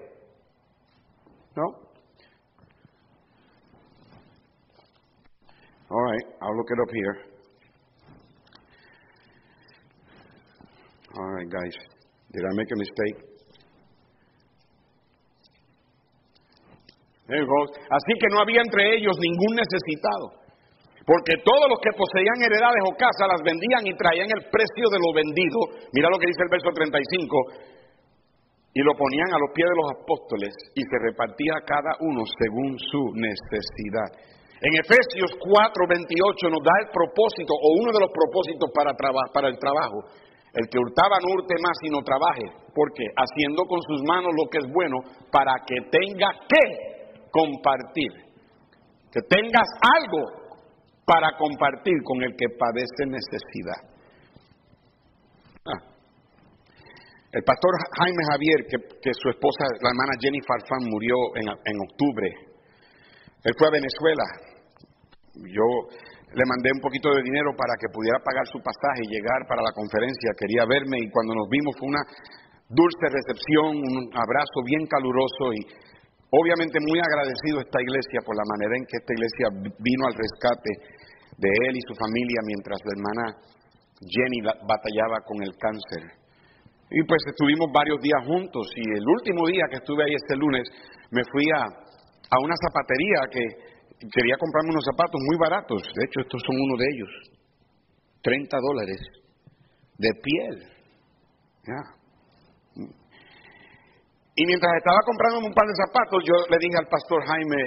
[1.57, 1.65] No?
[5.91, 7.17] All right, I'll look it up here.
[11.17, 11.75] All right, guys.
[12.33, 13.33] Did I make a mistake?
[17.29, 20.42] Así que no había entre ellos ningún necesitado.
[21.03, 24.99] Porque todos los que poseían heredades o casas las vendían y traían el precio de
[25.03, 25.59] lo vendido.
[25.91, 27.75] Mira lo que dice el verso 35.
[28.73, 32.79] Y lo ponían a los pies de los apóstoles y se repartía cada uno según
[32.79, 34.09] su necesidad.
[34.63, 39.51] En Efesios 4, 28 nos da el propósito o uno de los propósitos para, para
[39.51, 40.07] el trabajo.
[40.55, 42.47] El que hurtaba no hurte más y no trabaje.
[42.71, 45.03] porque Haciendo con sus manos lo que es bueno
[45.35, 46.65] para que tenga que
[47.35, 48.31] compartir.
[49.11, 50.42] Que tengas algo
[51.05, 53.81] para compartir con el que padece necesidad.
[55.67, 55.81] Ah.
[57.33, 62.29] El pastor Jaime Javier, que, su esposa, la hermana Jenny Farfán, murió en, en octubre.
[63.45, 64.25] Él fue a Venezuela.
[65.49, 65.67] Yo
[66.35, 69.61] le mandé un poquito de dinero para que pudiera pagar su pasaje y llegar para
[69.61, 70.37] la conferencia.
[70.37, 72.05] Quería verme y cuando nos vimos fue una
[72.69, 75.61] dulce recepción, un abrazo bien caluroso y
[76.33, 79.47] Obviamente muy agradecido esta iglesia por la manera en que esta iglesia
[79.85, 80.73] vino al rescate
[81.37, 83.25] de él y su familia mientras la hermana
[84.01, 86.03] Jenny batallaba con el cáncer.
[86.89, 90.65] Y pues estuvimos varios días juntos y el último día que estuve ahí este lunes
[91.13, 93.45] me fui a, a una zapatería que
[94.09, 95.85] quería comprarme unos zapatos muy baratos.
[95.85, 97.13] De hecho, estos son uno de ellos.
[98.23, 99.01] 30 dólares
[99.99, 100.57] de piel.
[101.69, 102.02] Ya.
[104.35, 107.61] Y mientras estaba comprando un par de zapatos, yo le dije al pastor Jaime,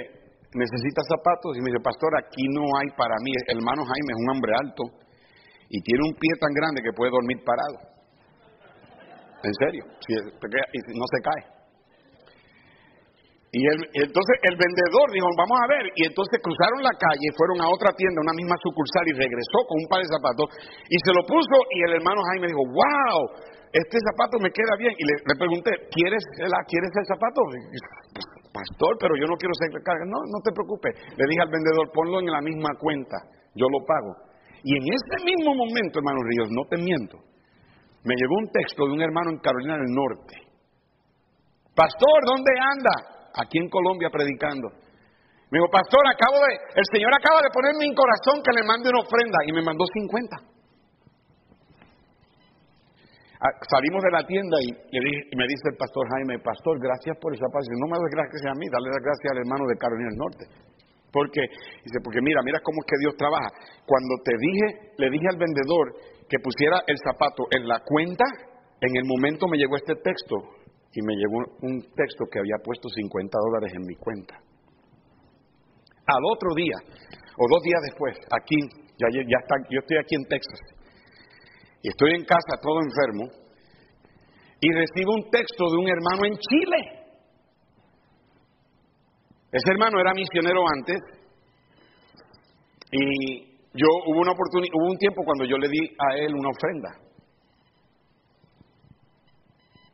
[0.50, 1.54] ¿necesitas zapatos?
[1.54, 3.30] Y me dice, pastor, aquí no hay para mí.
[3.46, 4.82] El hermano Jaime es un hombre alto
[5.70, 7.78] y tiene un pie tan grande que puede dormir parado.
[9.46, 11.56] En serio, no se cae.
[13.56, 13.62] Y
[14.02, 15.86] entonces el vendedor dijo, vamos a ver.
[15.94, 19.80] Y entonces cruzaron la calle, fueron a otra tienda, una misma sucursal, y regresó con
[19.80, 20.50] un par de zapatos.
[20.90, 23.18] Y se lo puso y el hermano Jaime dijo, wow,
[23.76, 24.94] este zapato me queda bien.
[24.96, 27.44] Y le, pregunté, ¿quieres, ¿quieres el zapato?
[28.56, 30.04] Pastor, pero yo no quiero ser carga.
[30.08, 30.96] No, no te preocupes.
[31.12, 33.20] Le dije al vendedor, ponlo en la misma cuenta,
[33.52, 34.16] yo lo pago.
[34.64, 37.20] Y en ese mismo momento, hermano Ríos, no te miento,
[38.02, 40.34] me llegó un texto de un hermano en Carolina del Norte.
[41.76, 43.28] Pastor, ¿dónde anda?
[43.36, 44.72] Aquí en Colombia predicando.
[45.52, 48.88] Me dijo, pastor, acabo de, el Señor acaba de ponerme en corazón que le mande
[48.88, 50.55] una ofrenda y me mandó 50.
[53.36, 54.72] Ah, salimos de la tienda y,
[55.36, 57.68] me dice el pastor Jaime, pastor, gracias por esa paz.
[57.68, 60.44] No me das gracias a mí, dale las gracias al hermano de Carolina del Norte.
[61.12, 61.42] Porque,
[61.84, 63.48] dice, porque mira, mira cómo es que Dios trabaja.
[63.84, 64.66] Cuando te dije,
[64.96, 65.86] le dije al vendedor
[66.28, 68.24] que pusiera el zapato en la cuenta,
[68.80, 70.36] en el momento me llegó este texto
[70.92, 74.40] y me llegó un texto que había puesto 50 dólares en mi cuenta.
[76.08, 76.76] Al otro día,
[77.36, 78.56] o dos días después, aquí,
[78.96, 80.75] ya, ya está, yo estoy aquí en Texas,
[81.82, 83.46] y estoy en casa todo enfermo,
[84.60, 86.78] y recibo un texto de un hermano en Chile.
[89.52, 91.00] Ese hermano era misionero antes,
[92.90, 96.48] y yo hubo una oportunidad, hubo un tiempo cuando yo le di a él una
[96.48, 96.90] ofrenda.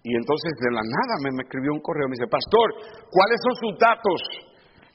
[0.05, 2.75] Y entonces de la nada me, me escribió un correo, me dice, pastor,
[3.11, 4.52] ¿cuáles son sus datos?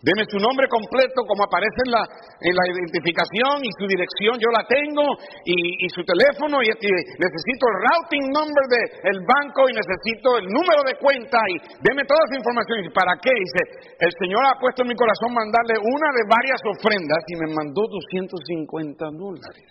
[0.08, 2.00] Deme su nombre completo, como aparece en la,
[2.40, 5.04] en la identificación y su dirección, yo la tengo,
[5.44, 10.96] y, su teléfono, y, necesito el routing number del banco, y necesito el número de
[10.96, 12.88] cuenta, y deme toda esa información.
[12.88, 13.36] ¿Y para qué?
[13.36, 17.52] Dice, el Señor ha puesto en mi corazón mandarle una de varias ofrendas, y me
[17.52, 19.68] mandó 250 dólares.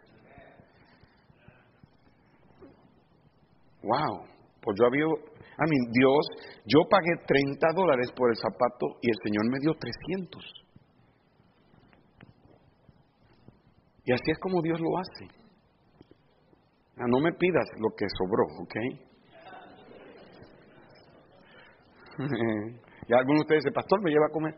[3.88, 4.20] Wow,
[4.60, 5.08] pues yo había
[5.58, 6.26] a mí, Dios,
[6.66, 10.44] yo pagué 30 dólares por el zapato y el Señor me dio 300.
[14.04, 15.26] Y así es como Dios lo hace.
[16.98, 18.76] Ah, no me pidas lo que sobró, ¿ok?
[23.08, 24.54] y algunos de ustedes dicen, pastor, me lleva a comer.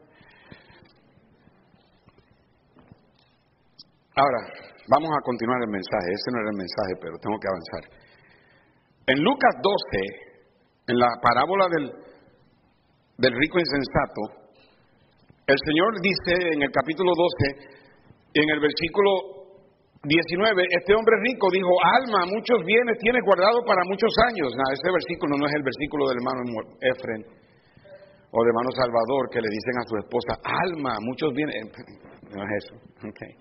[4.14, 4.38] Ahora,
[4.90, 6.10] vamos a continuar el mensaje.
[6.10, 7.82] Ese no era el mensaje, pero tengo que avanzar.
[9.06, 10.27] En Lucas 12,
[10.88, 11.92] en la parábola del,
[13.18, 14.48] del rico insensato,
[15.46, 17.78] el Señor dice en el capítulo 12,
[18.34, 19.38] en el versículo
[20.04, 24.52] 19, este hombre rico dijo, alma, muchos bienes tienes guardado para muchos años.
[24.54, 26.40] No, este versículo no es el versículo del hermano
[26.80, 27.22] Efren
[28.30, 31.56] o del hermano Salvador que le dicen a su esposa, alma, muchos bienes.
[32.28, 32.74] No es eso.
[33.08, 33.32] Okay.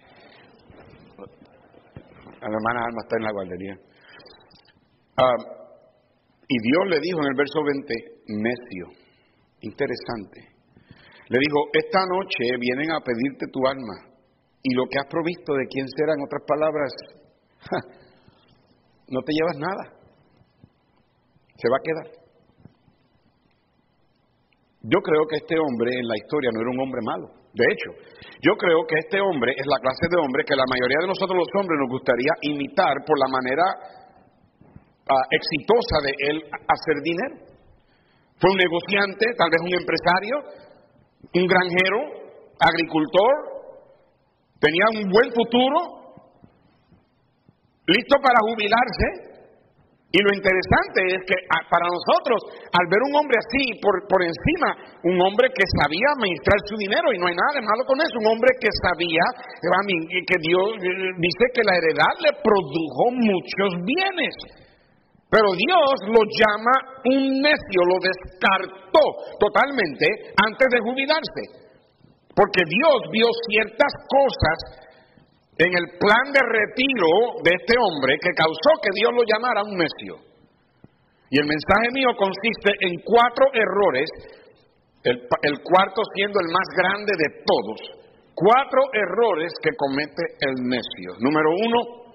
[2.40, 3.76] La hermana Alma está en la guardería.
[5.18, 5.67] Ah,
[6.48, 7.94] y Dios le dijo en el verso 20,
[8.28, 8.86] necio,
[9.62, 10.58] interesante.
[11.28, 14.16] Le dijo, esta noche vienen a pedirte tu alma
[14.64, 16.92] y lo que has provisto de quién será, en otras palabras,
[19.10, 19.84] no te llevas nada.
[21.58, 22.08] Se va a quedar.
[24.84, 27.28] Yo creo que este hombre en la historia no era un hombre malo.
[27.52, 27.92] De hecho,
[28.40, 31.36] yo creo que este hombre es la clase de hombre que la mayoría de nosotros
[31.36, 34.07] los hombres nos gustaría imitar por la manera
[35.08, 37.36] Ah, exitosa de él hacer dinero.
[38.44, 40.36] Fue un negociante, tal vez un empresario,
[41.32, 42.00] un granjero,
[42.60, 43.34] agricultor,
[44.60, 45.80] tenía un buen futuro,
[47.88, 49.40] listo para jubilarse.
[50.12, 54.20] Y lo interesante es que ah, para nosotros, al ver un hombre así por, por
[54.24, 58.00] encima, un hombre que sabía administrar su dinero, y no hay nada de malo con
[58.00, 59.24] eso, un hombre que sabía
[60.28, 64.67] que Dios eh, dice que la heredad le produjo muchos bienes.
[65.30, 69.04] Pero Dios lo llama un necio, lo descartó
[69.40, 71.44] totalmente antes de jubilarse.
[72.32, 74.88] Porque Dios vio ciertas cosas
[75.58, 79.76] en el plan de retiro de este hombre que causó que Dios lo llamara un
[79.76, 80.16] necio.
[81.30, 84.08] Y el mensaje mío consiste en cuatro errores,
[85.04, 87.80] el, el cuarto siendo el más grande de todos.
[88.32, 91.20] Cuatro errores que comete el necio.
[91.20, 92.07] Número uno,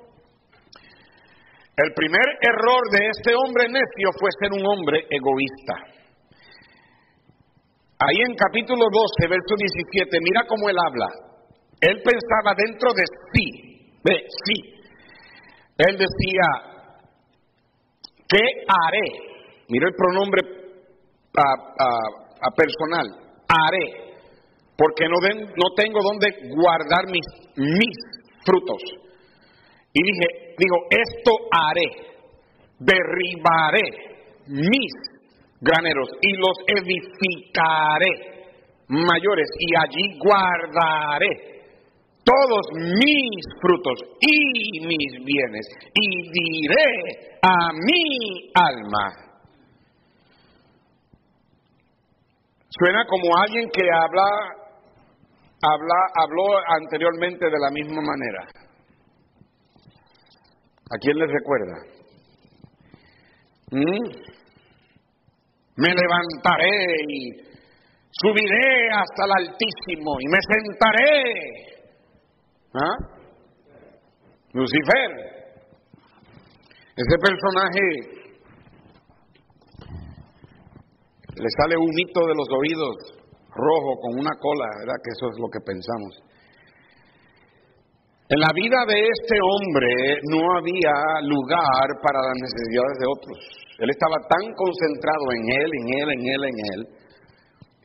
[1.77, 5.93] el primer error de este hombre necio fue ser un hombre egoísta.
[7.99, 11.09] Ahí en capítulo 12, verso 17, mira cómo él habla.
[11.81, 13.47] Él pensaba dentro de sí,
[14.05, 14.59] de sí.
[15.79, 16.47] Él decía,
[18.29, 19.07] ¿qué haré?
[19.69, 20.43] Mira el pronombre
[22.57, 23.07] personal,
[23.49, 24.15] haré,
[24.77, 27.97] porque no, no tengo donde guardar mis, mis
[28.45, 28.83] frutos.
[29.95, 31.89] Y dije, digo, esto haré,
[32.79, 34.13] derribaré
[34.47, 34.93] mis
[35.61, 38.33] graneros y los edificaré
[38.89, 41.53] mayores y allí guardaré
[42.25, 49.33] todos mis frutos y mis bienes y diré a mi alma.
[52.79, 54.29] Suena como alguien que habla,
[55.63, 56.45] habla, habló
[56.81, 58.47] anteriormente de la misma manera.
[60.95, 61.75] ¿A quién les recuerda?
[63.71, 64.33] ¿Mm?
[65.77, 67.31] Me levantaré y
[68.11, 71.73] subiré hasta el Altísimo y me sentaré
[72.75, 72.97] ¿Ah?
[74.53, 75.11] Lucifer.
[76.95, 77.81] Ese personaje
[81.37, 83.23] le sale un hito de los oídos
[83.55, 84.95] rojo con una cola, ¿verdad?
[85.03, 86.32] Que eso es lo que pensamos.
[88.33, 89.93] En la vida de este hombre
[90.33, 93.39] no había lugar para las necesidades de otros.
[93.77, 96.81] Él estaba tan concentrado en él, en él, en él, en él,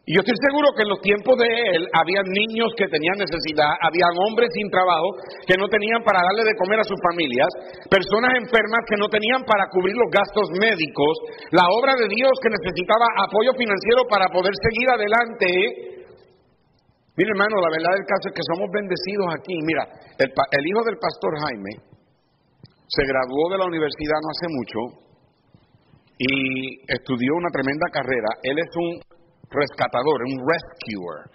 [0.07, 3.75] y yo estoy seguro que en los tiempos de él había niños que tenían necesidad,
[3.83, 7.51] había hombres sin trabajo que no tenían para darle de comer a sus familias,
[7.91, 11.11] personas enfermas que no tenían para cubrir los gastos médicos,
[11.51, 15.96] la obra de Dios que necesitaba apoyo financiero para poder seguir adelante.
[17.17, 19.57] Mira hermano, la verdad del caso es que somos bendecidos aquí.
[19.65, 19.83] Mira,
[20.21, 21.73] el, el hijo del pastor Jaime
[22.87, 24.79] se graduó de la universidad no hace mucho
[26.17, 28.29] y estudió una tremenda carrera.
[28.45, 28.91] Él es un
[29.49, 31.33] rescatador, un rescuer.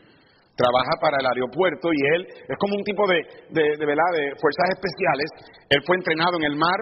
[0.54, 3.18] Trabaja para el aeropuerto y él es como un tipo de,
[3.50, 5.28] de, de, de fuerzas especiales.
[5.70, 6.78] Él fue entrenado en el mar,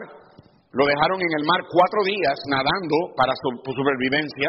[0.76, 4.48] lo dejaron en el mar cuatro días nadando para su supervivencia,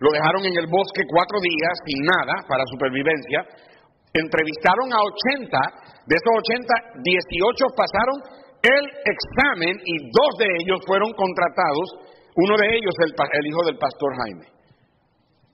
[0.00, 3.38] lo dejaron en el bosque cuatro días sin nada para supervivencia,
[4.18, 5.58] entrevistaron a 80,
[6.06, 8.16] de esos 80, 18 pasaron
[8.62, 11.86] el examen y dos de ellos fueron contratados,
[12.34, 14.46] uno de ellos el, el hijo del pastor Jaime.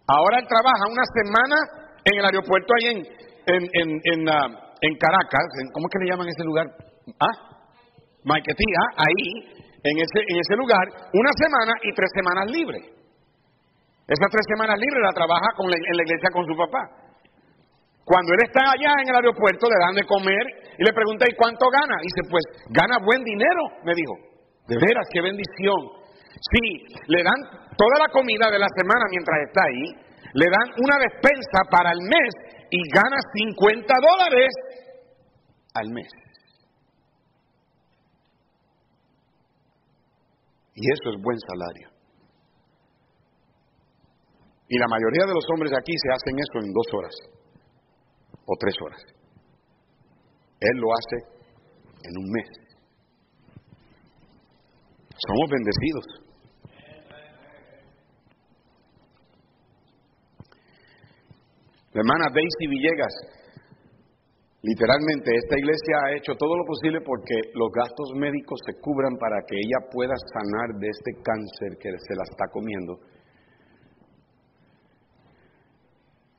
[0.07, 1.57] Ahora él trabaja una semana
[2.05, 2.99] en el aeropuerto ahí en,
[3.47, 6.67] en, en, en, uh, en Caracas, ¿cómo es que le llaman ese lugar?
[7.21, 7.37] ¿Ah?
[8.25, 9.25] Maiquetía, ahí,
[9.83, 10.83] en ese, en ese lugar,
[11.13, 12.83] una semana y tres semanas libres.
[14.07, 17.02] Esas tres semanas libres la trabaja con la, en la iglesia con su papá.
[18.05, 20.45] Cuando él está allá en el aeropuerto, le dan de comer
[20.79, 21.95] y le pregunta, ¿y cuánto gana?
[22.03, 22.45] Y dice, pues
[22.75, 24.15] gana buen dinero, me dijo.
[24.67, 26.03] De veras, qué bendición.
[26.51, 27.39] Sí, le dan
[27.79, 29.87] toda la comida de la semana mientras está ahí,
[30.35, 32.31] le dan una despensa para el mes
[32.71, 34.51] y gana 50 dólares
[35.75, 36.11] al mes.
[40.75, 41.89] Y eso es buen salario.
[44.67, 47.42] Y la mayoría de los hombres aquí se hacen eso en dos horas
[48.47, 49.03] o tres horas.
[50.61, 51.17] Él lo hace
[52.05, 52.49] en un mes.
[55.27, 56.23] Somos bendecidos.
[61.93, 63.15] La hermana Daisy Villegas,
[64.63, 69.37] literalmente esta iglesia ha hecho todo lo posible porque los gastos médicos se cubran para
[69.47, 72.97] que ella pueda sanar de este cáncer que se la está comiendo.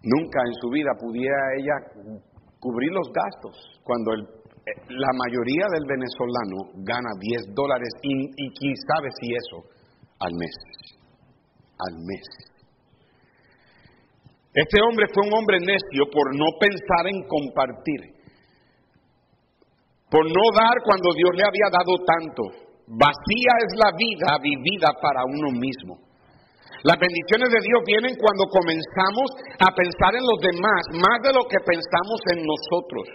[0.04, 1.76] Nunca en su vida pudiera ella
[2.60, 8.76] cubrir los gastos cuando eh, la mayoría del venezolano gana 10 dólares y, y quién
[8.88, 9.58] sabe si eso
[10.20, 10.56] al mes.
[11.80, 12.54] Al mes.
[14.54, 18.01] Este hombre fue un hombre necio por no pensar en compartir,
[20.12, 22.43] por no dar cuando Dios le había dado tanto.
[22.86, 26.12] Vacía es la vida vivida para uno mismo.
[26.84, 29.28] Las bendiciones de Dios vienen cuando comenzamos
[29.60, 33.06] a pensar en los demás, más de lo que pensamos en nosotros.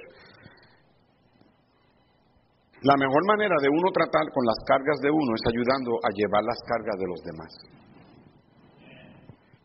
[2.80, 6.42] La mejor manera de uno tratar con las cargas de uno es ayudando a llevar
[6.44, 7.52] las cargas de los demás.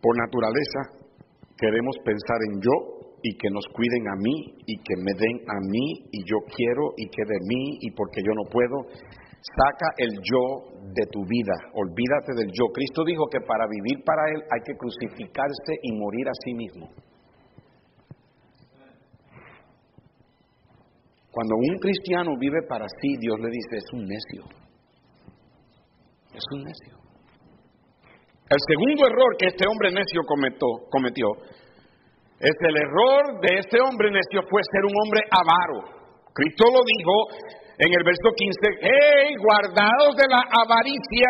[0.02, 1.04] Por naturaleza,
[1.64, 2.76] Queremos pensar en yo
[3.22, 4.36] y que nos cuiden a mí
[4.66, 8.22] y que me den a mí y yo quiero y que de mí y porque
[8.26, 8.84] yo no puedo.
[9.44, 12.72] Saca el yo de tu vida, olvídate del yo.
[12.72, 16.88] Cristo dijo que para vivir para Él hay que crucificarse y morir a sí mismo.
[21.30, 24.44] Cuando un cristiano vive para sí, Dios le dice, es un necio.
[26.34, 26.96] Es un necio.
[28.48, 30.22] El segundo error que este hombre necio
[30.90, 31.28] cometió,
[32.40, 36.04] es el error de este hombre necio fue ser un hombre avaro.
[36.34, 41.30] Cristo lo dijo en el verso 15, hey, guardados de la avaricia.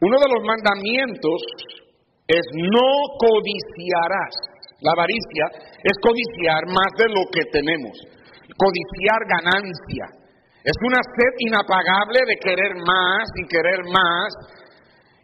[0.00, 1.40] Uno de los mandamientos
[2.26, 4.34] es no codiciarás.
[4.80, 5.46] La avaricia
[5.82, 7.96] es codiciar más de lo que tenemos,
[8.58, 10.24] codiciar ganancia.
[10.64, 14.28] Es una sed inapagable de querer más y querer más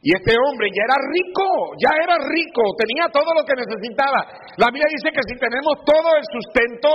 [0.01, 4.25] Y este hombre ya era rico, ya era rico, tenía todo lo que necesitaba.
[4.57, 6.89] La Biblia dice que si tenemos todo el sustento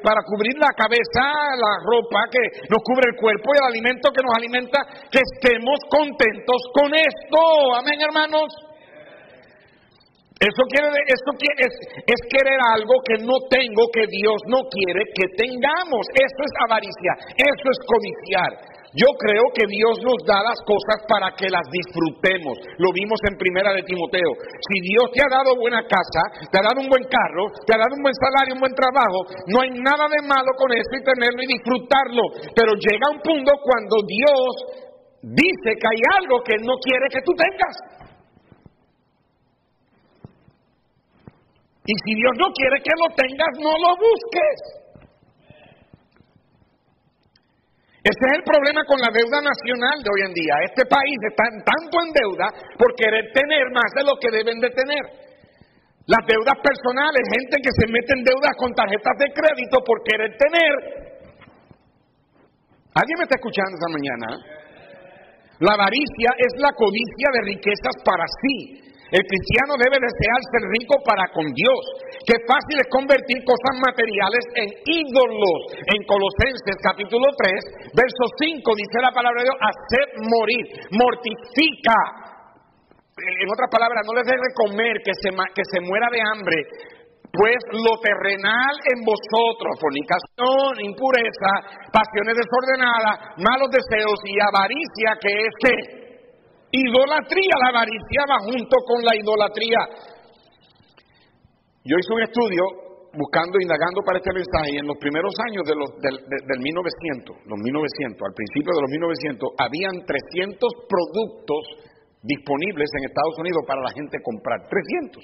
[0.00, 2.40] para cubrir la cabeza, la ropa que
[2.72, 7.40] nos cubre el cuerpo y el alimento que nos alimenta, que estemos contentos con esto.
[7.76, 8.48] Amén, hermanos.
[10.40, 11.72] Eso quiere, esto es,
[12.08, 16.04] es querer algo que no tengo, que Dios no quiere que tengamos.
[16.08, 18.75] Eso es avaricia, eso es codiciar.
[18.96, 22.56] Yo creo que Dios nos da las cosas para que las disfrutemos.
[22.80, 24.32] Lo vimos en primera de Timoteo.
[24.40, 27.82] Si Dios te ha dado buena casa, te ha dado un buen carro, te ha
[27.84, 29.20] dado un buen salario, un buen trabajo,
[29.52, 32.24] no hay nada de malo con eso y tenerlo y disfrutarlo.
[32.56, 34.48] Pero llega un punto cuando Dios
[35.28, 37.76] dice que hay algo que no quiere que tú tengas.
[41.84, 44.85] Y si Dios no quiere que lo tengas, no lo busques.
[48.06, 50.54] Ese es el problema con la deuda nacional de hoy en día.
[50.62, 52.46] Este país está tanto en deuda
[52.78, 55.04] por querer tener más de lo que deben de tener.
[56.06, 60.30] Las deudas personales, gente que se mete en deudas con tarjetas de crédito por querer
[60.38, 60.72] tener.
[62.94, 64.28] ¿Alguien me está escuchando esta mañana?
[65.66, 68.85] La avaricia es la codicia de riquezas para sí.
[69.06, 71.82] El cristiano debe desear ser rico para con Dios.
[72.26, 75.60] Qué fácil es convertir cosas materiales en ídolos.
[75.94, 81.98] En Colosenses capítulo 3, verso 5 dice la palabra de Dios, hacer morir, mortifica.
[83.14, 86.58] En otras palabras, no les deje comer, que se, que se muera de hambre.
[87.30, 91.52] Pues lo terrenal en vosotros, fornicación, impureza,
[91.94, 96.05] pasiones desordenadas, malos deseos y avaricia, que es que
[96.72, 99.80] Idolatría, la avaricia va junto con la idolatría.
[101.86, 102.62] Yo hice un estudio
[103.16, 107.46] buscando, indagando para este mensaje, y en los primeros años de los, del, del 1900,
[107.46, 111.62] los 1900, al principio de los 1900, habían 300 productos
[112.22, 114.68] disponibles en Estados Unidos para la gente comprar.
[114.68, 115.22] 300.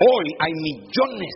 [0.00, 1.32] Hoy hay millones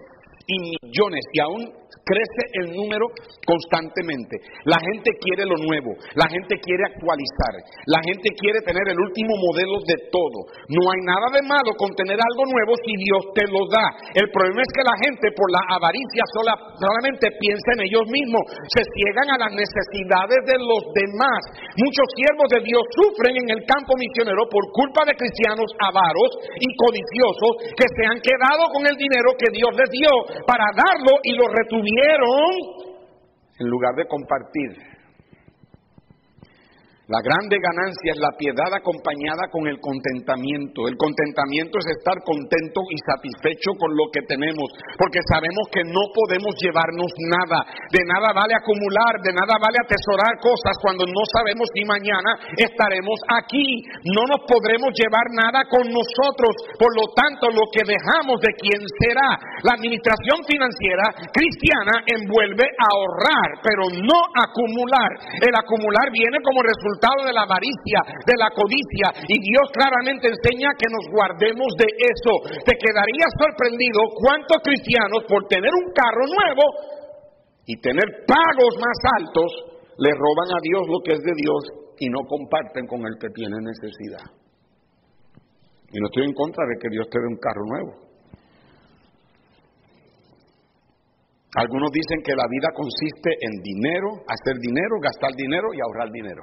[0.47, 1.63] y millones, y aún
[2.07, 3.11] crece el número
[3.43, 4.39] constantemente.
[4.63, 7.55] La gente quiere lo nuevo, la gente quiere actualizar,
[7.91, 10.47] la gente quiere tener el último modelo de todo.
[10.71, 13.87] No hay nada de malo con tener algo nuevo si Dios te lo da.
[14.15, 18.55] El problema es que la gente por la avaricia sola, solamente piensa en ellos mismos,
[18.71, 21.43] se ciegan a las necesidades de los demás.
[21.75, 26.71] Muchos siervos de Dios sufren en el campo misionero por culpa de cristianos avaros y
[26.79, 30.13] codiciosos que se han quedado con el dinero que Dios les dio
[30.47, 31.96] para darlo y lo retuvieron
[33.59, 34.96] en lugar de compartir.
[37.07, 40.91] La grande ganancia es la piedad acompañada con el contentamiento.
[40.91, 44.67] El contentamiento es estar contento y satisfecho con lo que tenemos,
[44.99, 47.63] porque sabemos que no podemos llevarnos nada.
[47.95, 53.23] De nada vale acumular, de nada vale atesorar cosas cuando no sabemos si mañana estaremos
[53.39, 53.87] aquí.
[54.11, 56.59] No nos podremos llevar nada con nosotros.
[56.75, 59.63] Por lo tanto, lo que dejamos de quién será.
[59.63, 65.39] La administración financiera cristiana envuelve ahorrar, pero no acumular.
[65.39, 69.25] El acumular viene como resultado de la avaricia, de la codicia.
[69.29, 72.33] Y Dios claramente enseña que nos guardemos de eso.
[72.65, 76.65] Te quedarías sorprendido cuántos cristianos por tener un carro nuevo
[77.67, 79.51] y tener pagos más altos
[79.99, 81.63] le roban a Dios lo que es de Dios
[81.99, 84.25] y no comparten con el que tiene necesidad.
[85.93, 88.07] Y no estoy en contra de que Dios te dé un carro nuevo.
[91.57, 96.43] Algunos dicen que la vida consiste en dinero, hacer dinero, gastar dinero y ahorrar dinero.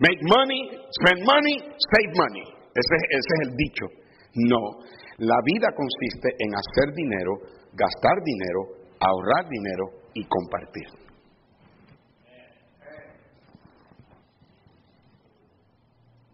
[0.00, 0.60] Make money,
[0.96, 2.44] spend money, save money.
[2.72, 3.86] Ese, ese es el dicho.
[4.34, 4.80] No,
[5.18, 7.32] la vida consiste en hacer dinero,
[7.76, 8.60] gastar dinero,
[9.00, 9.84] ahorrar dinero
[10.14, 10.88] y compartir.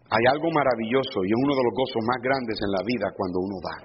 [0.09, 3.39] Hay algo maravilloso y es uno de los gozos más grandes en la vida cuando
[3.39, 3.75] uno da.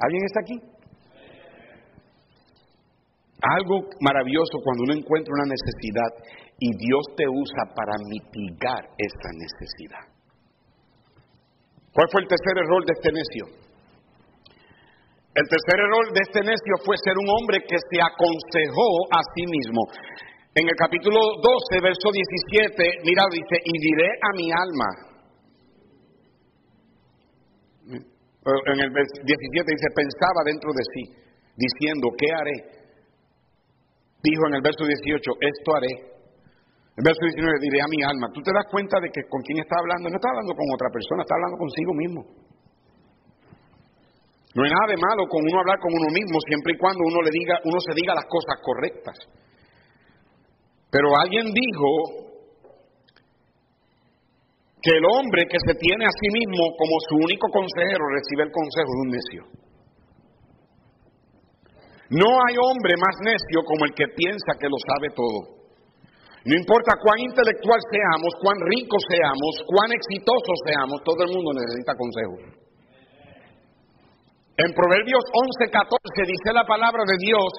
[0.00, 0.73] ¿Alguien está aquí?
[3.44, 6.10] Algo maravilloso cuando uno encuentra una necesidad
[6.56, 10.04] y Dios te usa para mitigar esa necesidad.
[11.92, 13.44] ¿Cuál fue el tercer error de este necio?
[15.34, 19.44] El tercer error de este necio fue ser un hombre que se aconsejó a sí
[19.44, 19.82] mismo.
[20.54, 24.90] En el capítulo 12, verso 17, mira, dice, y diré a mi alma.
[28.72, 31.02] En el 17 dice, pensaba dentro de sí,
[31.58, 32.83] diciendo, ¿qué haré?
[34.24, 36.14] Dijo en el verso 18, esto haré
[36.94, 39.58] en verso 19 diré a mi alma, tú te das cuenta de que con quién
[39.58, 42.20] está hablando, no está hablando con otra persona, está hablando consigo mismo.
[44.54, 47.18] No hay nada de malo con uno hablar con uno mismo siempre y cuando uno
[47.26, 49.18] le diga, uno se diga las cosas correctas.
[50.94, 51.90] Pero alguien dijo
[54.78, 58.54] que el hombre que se tiene a sí mismo como su único consejero recibe el
[58.54, 59.42] consejo de un necio.
[62.14, 65.66] No hay hombre más necio como el que piensa que lo sabe todo.
[66.46, 71.96] No importa cuán intelectual seamos, cuán ricos seamos, cuán exitosos seamos, todo el mundo necesita
[71.96, 72.36] consejo.
[74.62, 75.24] En Proverbios
[75.58, 75.90] 11:14
[76.30, 77.50] dice la palabra de Dios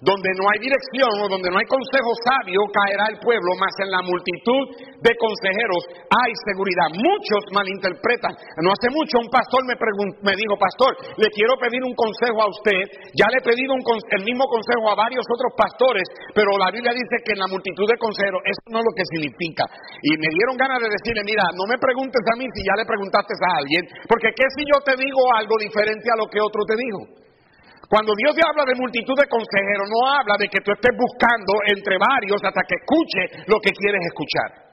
[0.00, 3.90] donde no hay dirección o donde no hay consejo sabio, caerá el pueblo, mas en
[3.90, 4.64] la multitud
[5.00, 6.88] de consejeros hay seguridad.
[6.92, 8.34] Muchos malinterpretan.
[8.60, 12.48] No hace mucho un pastor me, me dijo, pastor, le quiero pedir un consejo a
[12.52, 12.82] usted.
[13.16, 17.16] Ya le he pedido el mismo consejo a varios otros pastores, pero la Biblia dice
[17.24, 19.64] que en la multitud de consejeros, eso no es lo que significa.
[20.02, 22.84] Y me dieron ganas de decirle, mira, no me preguntes a mí si ya le
[22.84, 26.64] preguntaste a alguien, porque ¿qué si yo te digo algo diferente a lo que otro
[26.64, 27.26] te dijo?
[27.88, 31.54] Cuando Dios te habla de multitud de consejeros, no habla de que tú estés buscando
[31.70, 34.66] entre varios hasta que escuche lo que quieres escuchar.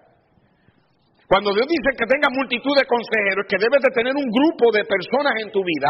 [1.28, 4.86] Cuando Dios dice que tenga multitud de consejeros, que debes de tener un grupo de
[4.86, 5.90] personas en tu vida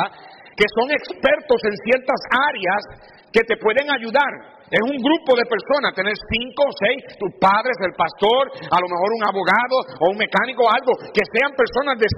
[0.56, 4.54] que son expertos en ciertas áreas que te pueden ayudar.
[4.74, 8.88] Es un grupo de personas, tener cinco o seis, tus padres, el pastor, a lo
[8.89, 12.10] mejor un abogado o un mecánico algo, que sean personas de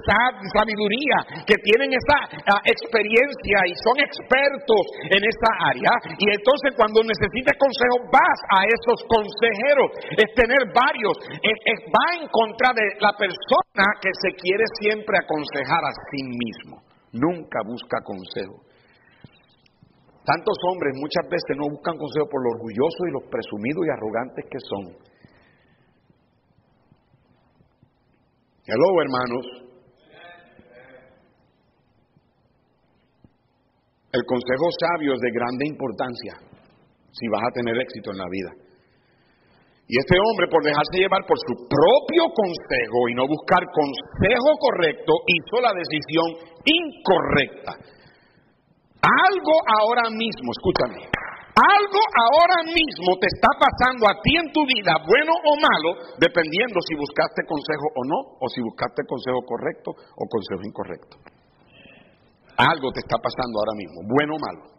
[0.56, 5.92] sabiduría, que tienen esa ah, experiencia y son expertos en esa área.
[6.16, 9.90] Y entonces cuando necesites consejo, vas a esos consejeros.
[10.16, 11.16] Es tener varios.
[11.92, 16.95] va en contra de la persona que se quiere siempre aconsejar a sí mismo.
[17.16, 18.60] Nunca busca consejo.
[20.26, 24.46] Tantos hombres muchas veces no buscan consejo por lo orgullosos y los presumidos y arrogantes
[24.52, 24.84] que son.
[28.68, 29.46] Hello, hermanos.
[34.12, 36.34] El consejo sabio es de grande importancia
[37.12, 38.65] si vas a tener éxito en la vida.
[39.88, 45.14] Y este hombre, por dejarse llevar por su propio consejo y no buscar consejo correcto,
[45.30, 46.26] hizo la decisión
[46.66, 47.78] incorrecta.
[49.06, 51.06] Algo ahora mismo, escúchame,
[51.56, 56.82] algo ahora mismo te está pasando a ti en tu vida, bueno o malo, dependiendo
[56.82, 61.16] si buscaste consejo o no, o si buscaste consejo correcto o consejo incorrecto.
[62.58, 64.75] Algo te está pasando ahora mismo, bueno o malo.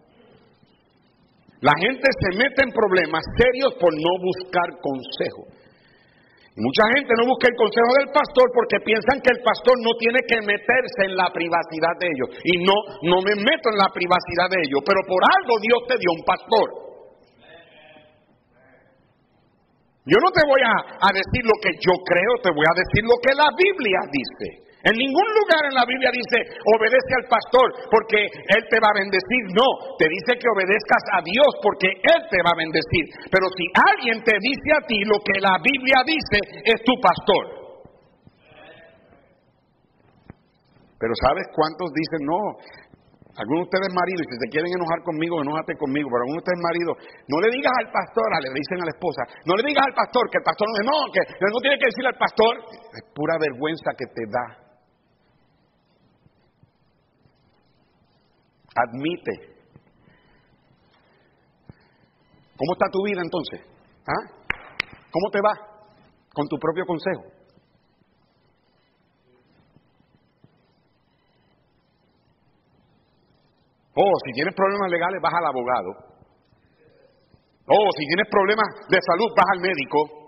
[1.60, 5.48] La gente se mete en problemas serios por no buscar consejo.
[6.56, 10.24] Mucha gente no busca el consejo del pastor porque piensan que el pastor no tiene
[10.24, 12.28] que meterse en la privacidad de ellos.
[12.48, 15.96] Y no, no me meto en la privacidad de ellos, pero por algo Dios te
[16.00, 16.68] dio un pastor.
[20.08, 23.02] Yo no te voy a, a decir lo que yo creo, te voy a decir
[23.04, 24.65] lo que la Biblia dice.
[24.86, 28.98] En ningún lugar en la Biblia dice obedece al pastor porque él te va a
[29.02, 29.42] bendecir.
[29.50, 29.66] No,
[29.98, 33.04] te dice que obedezcas a Dios porque él te va a bendecir.
[33.26, 37.66] Pero si alguien te dice a ti lo que la Biblia dice, es tu pastor.
[41.02, 42.40] Pero ¿sabes cuántos dicen no?
[43.36, 46.08] Algunos de ustedes maridos, y si se quieren enojar conmigo, enójate conmigo.
[46.08, 46.94] Pero algunos de ustedes maridos,
[47.26, 50.24] no le digas al pastor, le dicen a la esposa, no le digas al pastor
[50.30, 52.54] que el pastor no, no, que no tiene que decirle al pastor.
[52.96, 54.65] Es pura vergüenza que te da
[58.76, 59.56] Admite.
[62.56, 63.60] ¿Cómo está tu vida entonces?
[64.06, 64.46] ¿Ah?
[65.10, 65.52] ¿Cómo te va
[66.32, 67.36] con tu propio consejo?
[73.98, 75.90] Oh, si tienes problemas legales, vas al abogado.
[77.66, 80.25] Oh, si tienes problemas de salud, vas al médico.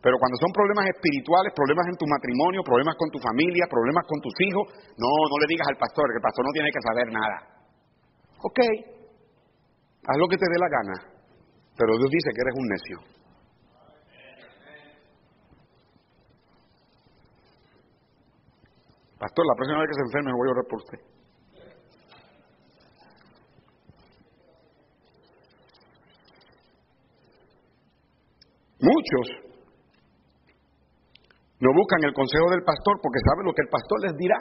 [0.00, 4.20] Pero cuando son problemas espirituales, problemas en tu matrimonio, problemas con tu familia, problemas con
[4.22, 7.06] tus hijos, no, no le digas al pastor, que el pastor no tiene que saber
[7.10, 7.36] nada.
[8.46, 8.58] Ok,
[10.06, 10.96] haz lo que te dé la gana,
[11.74, 12.96] pero Dios dice que eres un necio.
[19.18, 20.98] Pastor, la próxima vez que se enferme voy a orar por usted.
[28.78, 29.47] Muchos
[31.60, 34.38] no buscan el consejo del pastor porque saben lo que el pastor les dirá.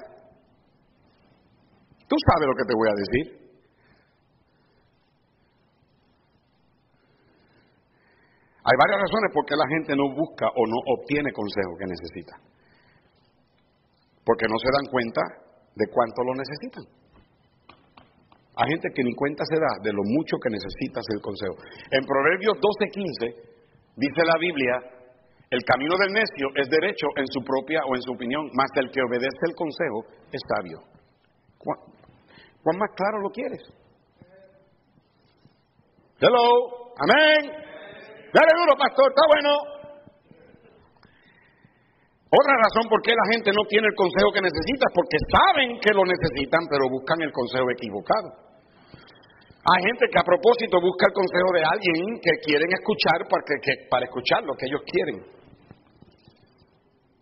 [2.08, 3.26] Tú sabes lo que te voy a decir.
[8.68, 12.36] Hay varias razones por qué la gente no busca o no obtiene consejo que necesita.
[14.24, 15.22] Porque no se dan cuenta
[15.74, 16.84] de cuánto lo necesitan.
[18.58, 21.56] Hay gente que ni cuenta se da de lo mucho que necesitas el consejo.
[21.92, 23.34] En Proverbios 12:15
[23.96, 24.97] dice la Biblia,
[25.50, 28.92] el camino del necio es derecho en su propia o en su opinión, más el
[28.92, 30.84] que obedece el consejo es sabio.
[31.58, 33.64] ¿Cuán, más claro lo quieres?
[36.20, 37.48] Hello, amén.
[37.48, 39.52] Dale duro, pastor, está bueno.
[42.28, 45.80] Otra razón por qué la gente no tiene el consejo que necesita es porque saben
[45.80, 48.48] que lo necesitan, pero buscan el consejo equivocado.
[49.64, 53.44] Hay gente que a propósito busca el consejo de alguien que quieren escuchar para,
[53.88, 55.37] para escuchar lo que ellos quieren.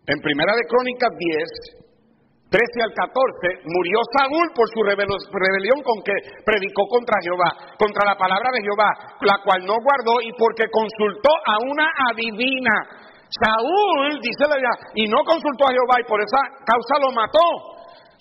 [0.06, 1.86] En Primera de Crónicas 10,
[2.46, 6.14] 13 al 14, murió Saúl por su rebelión con que
[6.46, 8.90] predicó contra Jehová, contra la palabra de Jehová,
[9.26, 14.54] la cual no guardó y porque consultó a una adivina Saúl, dice la
[14.94, 17.42] y no consultó a Jehová y por esa causa lo mató.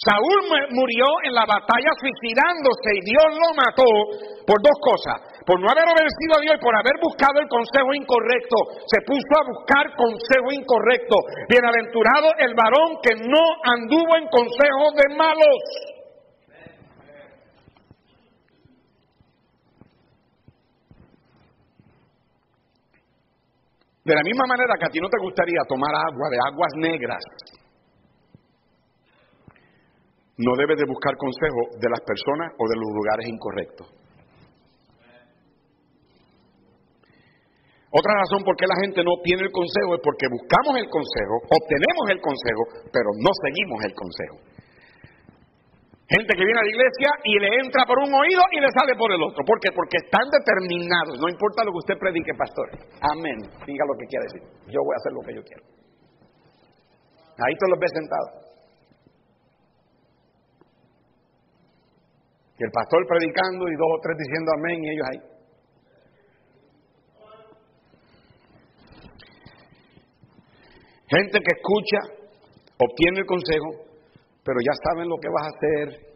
[0.02, 0.42] Saúl
[0.74, 3.88] murió en la batalla suicidándose y Dios lo mató
[4.50, 5.35] por dos cosas.
[5.46, 8.58] Por no haber obedecido a Dios y por haber buscado el consejo incorrecto.
[8.90, 11.16] Se puso a buscar consejo incorrecto.
[11.48, 15.62] Bienaventurado el varón que no anduvo en consejo de malos.
[24.04, 27.24] De la misma manera que a ti no te gustaría tomar agua de aguas negras,
[30.38, 34.05] no debes de buscar consejo de las personas o de los lugares incorrectos.
[37.96, 41.36] Otra razón por qué la gente no tiene el consejo es porque buscamos el consejo,
[41.48, 44.36] obtenemos el consejo, pero no seguimos el consejo.
[46.12, 48.94] Gente que viene a la iglesia y le entra por un oído y le sale
[49.00, 49.42] por el otro.
[49.48, 49.72] ¿Por qué?
[49.72, 51.18] Porque están determinados.
[51.18, 52.68] No importa lo que usted predique, pastor.
[53.00, 53.40] Amén.
[53.66, 54.44] Diga lo que quiera decir.
[54.70, 55.64] Yo voy a hacer lo que yo quiero.
[57.42, 58.32] Ahí te los ves sentados.
[62.60, 65.35] Y el pastor predicando y dos o tres diciendo amén y ellos ahí.
[71.08, 72.00] Gente que escucha,
[72.78, 73.86] obtiene el consejo,
[74.44, 76.16] pero ya saben lo que vas a hacer.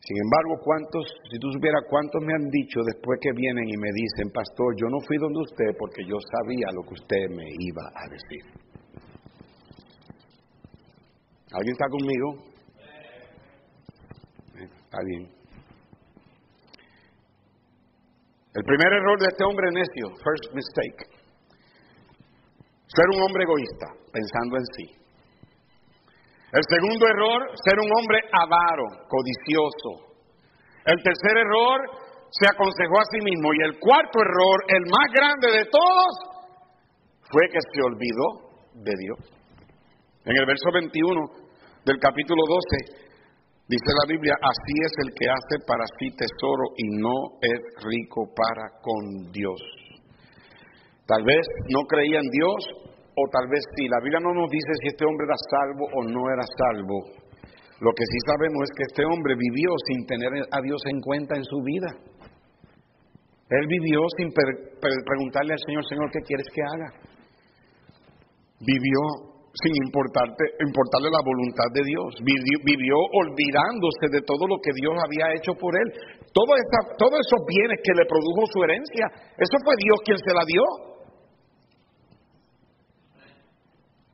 [0.00, 3.90] Sin embargo, ¿cuántos, si tú supieras cuántos me han dicho después que vienen y me
[3.92, 7.84] dicen, pastor, yo no fui donde usted porque yo sabía lo que usted me iba
[7.92, 8.66] a decir?
[11.52, 12.28] ¿Alguien está conmigo?
[14.54, 15.36] Eh, está bien.
[18.54, 21.15] El primer error de este hombre necio, first mistake,
[22.86, 24.86] ser un hombre egoísta, pensando en sí.
[26.52, 30.14] El segundo error, ser un hombre avaro, codicioso.
[30.86, 33.50] El tercer error, se aconsejó a sí mismo.
[33.54, 36.12] Y el cuarto error, el más grande de todos,
[37.30, 38.26] fue que se olvidó
[38.74, 39.20] de Dios.
[40.24, 41.46] En el verso 21
[41.84, 43.06] del capítulo 12,
[43.68, 48.26] dice la Biblia, así es el que hace para sí tesoro y no es rico
[48.34, 49.60] para con Dios.
[51.06, 52.86] Tal vez no creía en Dios,
[53.16, 53.88] o tal vez sí.
[53.88, 56.98] La Biblia no nos dice si este hombre era salvo o no era salvo.
[57.80, 61.36] Lo que sí sabemos es que este hombre vivió sin tener a Dios en cuenta
[61.36, 61.90] en su vida.
[63.48, 66.88] Él vivió sin preguntarle al Señor, Señor, ¿qué quieres que haga?
[68.58, 72.10] Vivió sin importarte, importarle la voluntad de Dios.
[72.20, 75.88] Vivió, olvidándose de todo lo que Dios había hecho por él.
[76.32, 76.52] Todo
[76.98, 80.95] todos esos bienes que le produjo su herencia, eso fue Dios quien se la dio.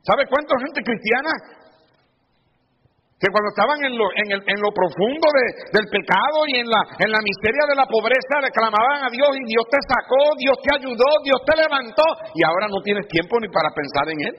[0.03, 1.31] ¿Sabe cuánta gente cristiana
[3.23, 5.27] que cuando estaban en lo, en en lo profundo
[5.71, 9.31] del pecado y en la, en la miseria de la pobreza le clamaban a Dios
[9.39, 12.03] y Dios te sacó, Dios te ayudó, Dios te levantó
[12.35, 14.35] y ahora no tienes tiempo ni para pensar en Él?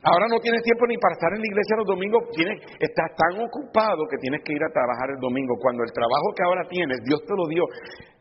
[0.00, 3.44] Ahora no tienes tiempo ni para estar en la iglesia los domingos, tienes, estás tan
[3.44, 6.96] ocupado que tienes que ir a trabajar el domingo, cuando el trabajo que ahora tienes,
[7.04, 7.68] Dios te lo dio.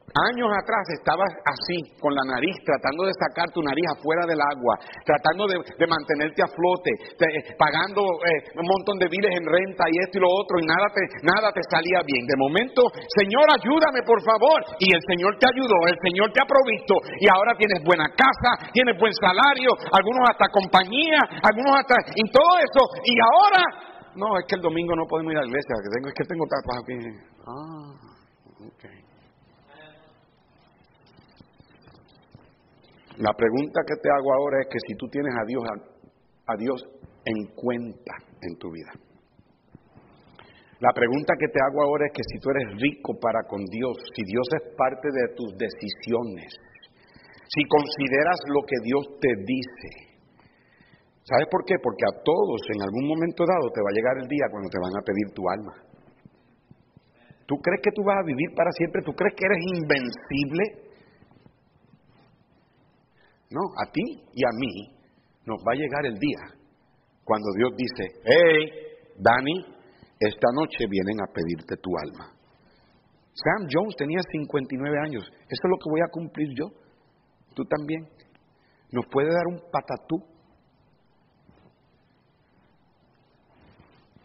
[0.09, 4.73] Años atrás estabas así, con la nariz, tratando de sacar tu nariz afuera del agua,
[5.05, 9.95] tratando de, mantenerte a flote, eh, pagando eh, un montón de biles en renta y
[10.01, 12.25] esto y lo otro, y nada te, nada te salía bien.
[12.25, 12.89] De momento,
[13.21, 14.59] Señor, ayúdame, por favor.
[14.81, 18.73] Y el Señor te ayudó, el Señor te ha provisto, y ahora tienes buena casa,
[18.73, 21.95] tienes buen salario, algunos hasta compañía, algunos hasta.
[22.17, 23.61] y todo eso, y ahora.
[24.17, 26.25] No, es que el domingo no podemos ir a la iglesia, que tengo, es que
[26.25, 26.97] tengo trabajo aquí.
[27.45, 27.93] Ah,
[28.73, 28.98] ok.
[33.19, 35.63] La pregunta que te hago ahora es que si tú tienes a Dios,
[36.47, 36.79] a, Dios
[37.27, 38.95] en cuenta en tu vida.
[40.79, 43.99] La pregunta que te hago ahora es que si tú eres rico para con Dios,
[44.15, 46.47] si Dios es parte de tus decisiones,
[47.43, 49.89] si consideras lo que Dios te dice.
[51.27, 51.75] ¿Sabes por qué?
[51.83, 54.79] Porque a todos en algún momento dado te va a llegar el día cuando te
[54.79, 55.75] van a pedir tu alma.
[57.43, 59.03] ¿Tú crees que tú vas a vivir para siempre?
[59.03, 60.88] ¿Tú crees que eres invencible?
[63.49, 64.99] No, a ti y a mí
[65.45, 66.59] nos va a llegar el día
[67.23, 68.71] cuando Dios dice, hey,
[69.17, 69.65] Dani,
[70.19, 72.33] esta noche vienen a pedirte tu alma.
[73.33, 76.65] Sam Jones tenía 59 años, eso es lo que voy a cumplir yo.
[77.55, 78.07] tú también.
[78.91, 80.17] Nos puede dar un patatú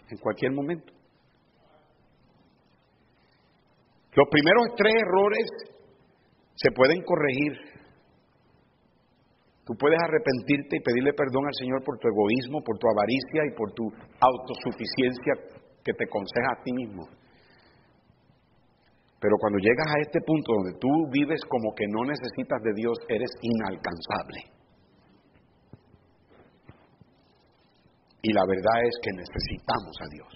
[0.09, 0.93] en cualquier momento.
[4.15, 5.75] Los primeros tres errores
[6.55, 7.74] se pueden corregir
[9.65, 13.57] Tú puedes arrepentirte y pedirle perdón al Señor por tu egoísmo, por tu avaricia y
[13.57, 13.89] por tu
[14.21, 17.09] autosuficiencia que te conseja a ti mismo.
[19.21, 22.93] Pero cuando llegas a este punto donde tú vives como que no necesitas de Dios,
[23.09, 24.53] eres inalcanzable.
[28.21, 30.33] Y la verdad es que necesitamos a Dios.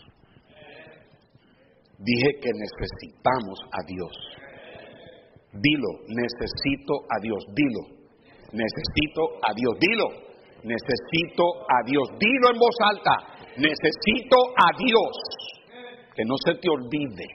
[1.99, 4.15] Dije que necesitamos a Dios.
[5.53, 7.98] Dilo, necesito a Dios, dilo.
[8.53, 9.75] Necesito a Dios.
[9.79, 10.09] Dilo.
[10.63, 12.09] Necesito a Dios.
[12.19, 13.15] Dilo en voz alta.
[13.57, 15.15] Necesito a Dios.
[16.15, 17.27] Que no se te olvide.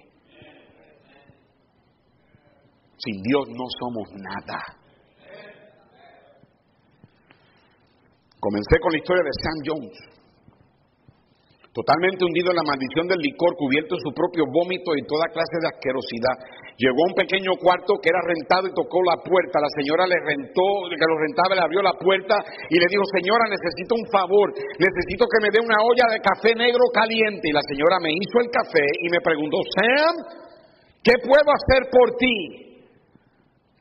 [2.97, 4.59] Sin Dios no somos nada.
[8.39, 10.13] Comencé con la historia de Sam Jones
[11.73, 15.57] totalmente hundido en la maldición del licor, cubierto en su propio vómito y toda clase
[15.57, 16.37] de asquerosidad.
[16.77, 19.57] Llegó a un pequeño cuarto que era rentado y tocó la puerta.
[19.57, 22.37] La señora le rentó, que lo rentaba, le abrió la puerta
[22.69, 26.53] y le dijo, señora, necesito un favor, necesito que me dé una olla de café
[26.53, 27.49] negro caliente.
[27.49, 30.15] Y la señora me hizo el café y me preguntó, Sam,
[31.01, 32.37] ¿qué puedo hacer por ti?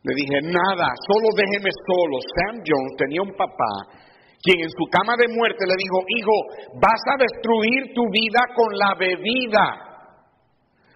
[0.01, 2.17] Le dije, nada, solo déjeme solo.
[2.25, 4.01] Sam Jones tenía un papá
[4.43, 6.37] quien en su cama de muerte le dijo, hijo,
[6.83, 9.93] vas a destruir tu vida con la bebida.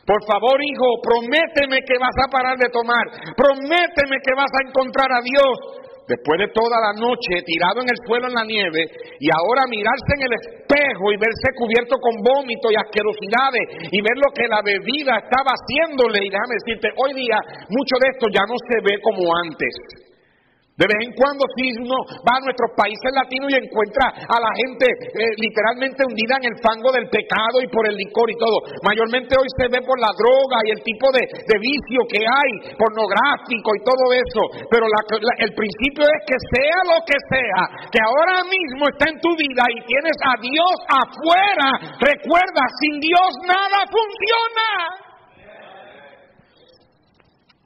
[0.06, 3.06] Por favor, hijo, prométeme que vas a parar de tomar.
[3.34, 5.86] Prométeme que vas a encontrar a Dios.
[6.06, 8.86] Después de toda la noche tirado en el suelo en la nieve
[9.18, 14.14] y ahora mirarse en el espejo y verse cubierto con vómito y asquerosidades y ver
[14.14, 16.22] lo que la bebida estaba haciéndole.
[16.22, 20.05] Y déjame decirte, hoy día mucho de esto ya no se ve como antes.
[20.76, 24.52] De vez en cuando si uno va a nuestros países latinos y encuentra a la
[24.60, 28.60] gente eh, literalmente hundida en el fango del pecado y por el licor y todo.
[28.84, 31.24] Mayormente hoy se ve por la droga y el tipo de,
[31.56, 34.42] vicio que hay, pornográfico y todo eso.
[34.68, 39.32] Pero el principio es que sea lo que sea, que ahora mismo está en tu
[39.32, 41.68] vida y tienes a Dios afuera,
[42.04, 45.06] recuerda, sin Dios nada funciona.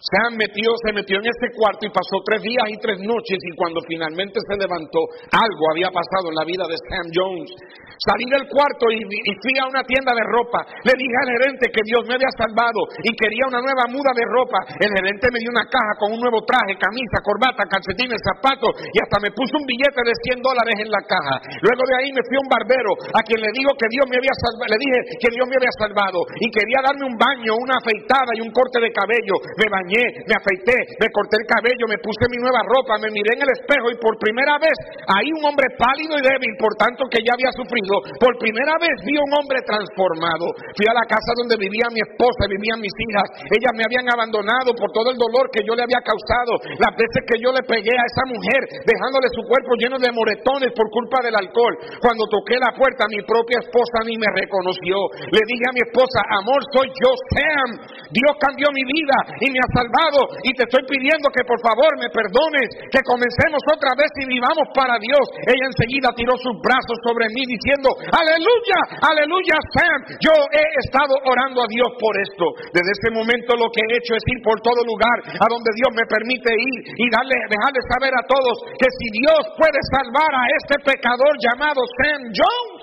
[0.01, 3.53] Sam metió, se metió en ese cuarto y pasó tres días y tres noches y
[3.53, 7.53] cuando finalmente se levantó, algo había pasado en la vida de Sam Jones.
[8.01, 10.65] Salí del cuarto y, fui a una tienda de ropa.
[10.89, 14.25] Le dije al gerente que Dios me había salvado y quería una nueva muda de
[14.25, 14.57] ropa.
[14.81, 19.05] El gerente me dio una caja con un nuevo traje, camisa, corbata, calcetines, zapatos y
[19.05, 21.45] hasta me puso un billete de 100 dólares en la caja.
[21.61, 24.17] Luego de ahí me fui a un barbero a quien le digo que Dios me
[24.17, 27.77] había salvado, le dije que Dios me había salvado y quería darme un baño, una
[27.77, 29.37] afeitada y un corte de cabello.
[29.61, 33.35] Me bañé, me afeité, me corté el cabello, me puse mi nueva ropa, me miré
[33.35, 34.77] en el espejo y por primera vez
[35.09, 38.95] ahí un hombre pálido y débil, por tanto que ya había sufrido por primera vez
[39.05, 40.47] vi a un hombre transformado.
[40.77, 43.29] Fui a la casa donde vivía mi esposa, vivían mis hijas.
[43.49, 46.61] Ellas me habían abandonado por todo el dolor que yo le había causado.
[46.79, 50.73] Las veces que yo le pegué a esa mujer, dejándole su cuerpo lleno de moretones
[50.75, 51.75] por culpa del alcohol.
[52.01, 54.97] Cuando toqué la puerta, mi propia esposa ni me reconoció.
[55.31, 57.71] Le dije a mi esposa, amor, soy yo, Sam.
[58.11, 60.29] Dios cambió mi vida y me ha salvado.
[60.45, 64.69] Y te estoy pidiendo que por favor me perdones, que comencemos otra vez y vivamos
[64.77, 65.25] para Dios.
[65.49, 70.21] Ella enseguida tiró sus brazos sobre mí diciendo, aleluya, aleluya, Sam.
[70.21, 72.45] Yo he estado orando a Dios por esto.
[72.77, 75.91] Desde ese momento lo que he hecho es ir por todo lugar a donde Dios
[75.97, 80.45] me permite ir y darle, dejarle saber a todos que si Dios puede salvar a
[80.61, 82.83] este pecador llamado Sam Jones,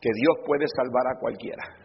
[0.00, 1.83] que Dios puede salvar a cualquiera.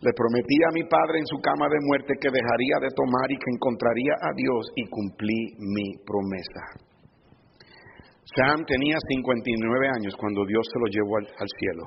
[0.00, 3.36] Le prometí a mi padre en su cama de muerte que dejaría de tomar y
[3.36, 6.88] que encontraría a Dios y cumplí mi promesa.
[8.24, 11.84] Sam tenía 59 años cuando Dios se lo llevó al, cielo.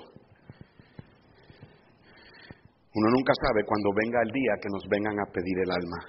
[2.93, 5.99] Uno nunca sabe cuando venga el día que nos vengan a pedir el alma.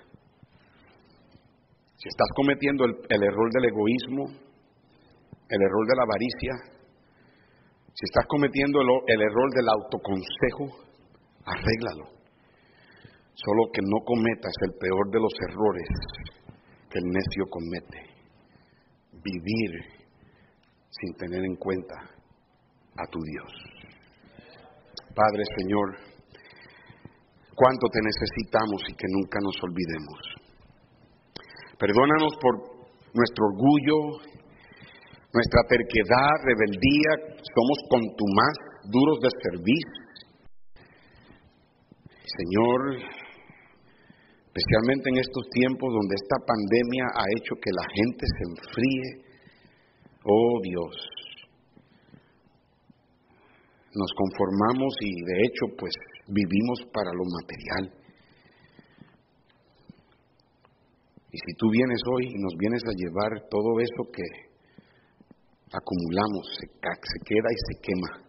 [1.96, 4.24] Si estás cometiendo el, error del egoísmo,
[5.48, 6.52] el error de la avaricia,
[7.94, 10.84] si estás cometiendo el, el error del autoconsejo,
[11.44, 12.06] arréglalo.
[13.34, 15.88] Solo que no cometas el peor de los errores
[16.90, 18.00] que el necio comete.
[19.12, 20.04] Vivir
[20.90, 21.94] sin tener en cuenta
[22.96, 23.52] a tu Dios.
[25.14, 25.96] Padre Señor,
[27.54, 30.18] cuánto te necesitamos y que nunca nos olvidemos.
[31.78, 32.54] Perdónanos por
[33.14, 33.98] nuestro orgullo,
[35.34, 38.54] nuestra terquedad, rebeldía, somos contumaz,
[38.86, 40.03] duros de servir.
[42.24, 43.04] Señor,
[44.48, 49.08] especialmente en estos tiempos donde esta pandemia ha hecho que la gente se enfríe.
[50.24, 50.94] Oh Dios,
[53.92, 55.92] nos conformamos y de hecho pues
[56.28, 58.04] vivimos para lo material.
[61.30, 64.22] Y si tú vienes hoy y nos vienes a llevar todo eso que
[65.76, 68.23] acumulamos, se, se queda y se quema.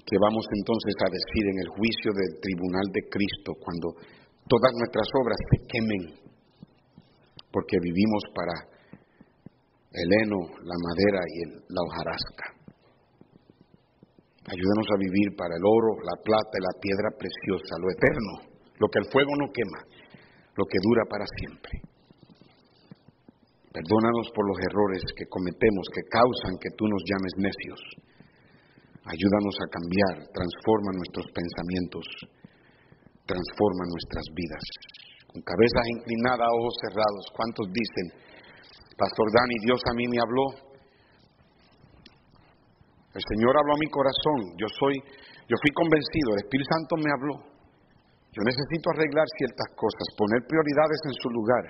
[0.00, 3.92] ¿Y qué vamos entonces a decir en el juicio del tribunal de Cristo cuando
[4.48, 6.02] todas nuestras obras se quemen?
[7.52, 8.56] Porque vivimos para
[9.92, 11.38] el heno, la madera y
[11.68, 12.46] la hojarasca.
[14.48, 18.32] Ayúdanos a vivir para el oro, la plata y la piedra preciosa, lo eterno,
[18.80, 19.84] lo que el fuego no quema,
[20.56, 21.76] lo que dura para siempre.
[23.68, 28.09] Perdónanos por los errores que cometemos que causan que tú nos llames necios.
[29.08, 32.04] Ayúdanos a cambiar, transforma nuestros pensamientos,
[33.24, 34.64] transforma nuestras vidas.
[35.32, 38.06] Con cabezas inclinadas, ojos cerrados, ¿cuántos dicen,
[39.00, 40.70] Pastor Dani, Dios a mí me habló?
[43.16, 44.38] El Señor habló a mi corazón.
[44.60, 44.94] Yo soy,
[45.48, 46.36] yo fui convencido.
[46.36, 47.34] El Espíritu Santo me habló.
[48.30, 51.64] Yo necesito arreglar ciertas cosas, poner prioridades en su lugar.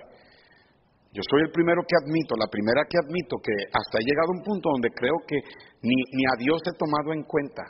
[1.13, 4.37] Yo soy el primero que admito, la primera que admito que hasta he llegado a
[4.39, 5.37] un punto donde creo que
[5.83, 7.63] ni, ni a Dios he tomado en cuenta.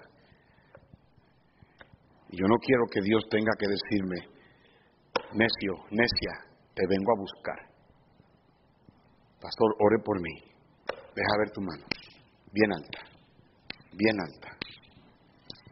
[2.29, 4.19] Y yo no quiero que Dios tenga que decirme,
[5.33, 6.33] necio, necia,
[6.75, 7.59] te vengo a buscar.
[9.41, 10.35] Pastor, ore por mí.
[11.17, 11.85] Deja ver tu mano,
[12.53, 13.11] bien alta
[13.93, 14.57] bien alta,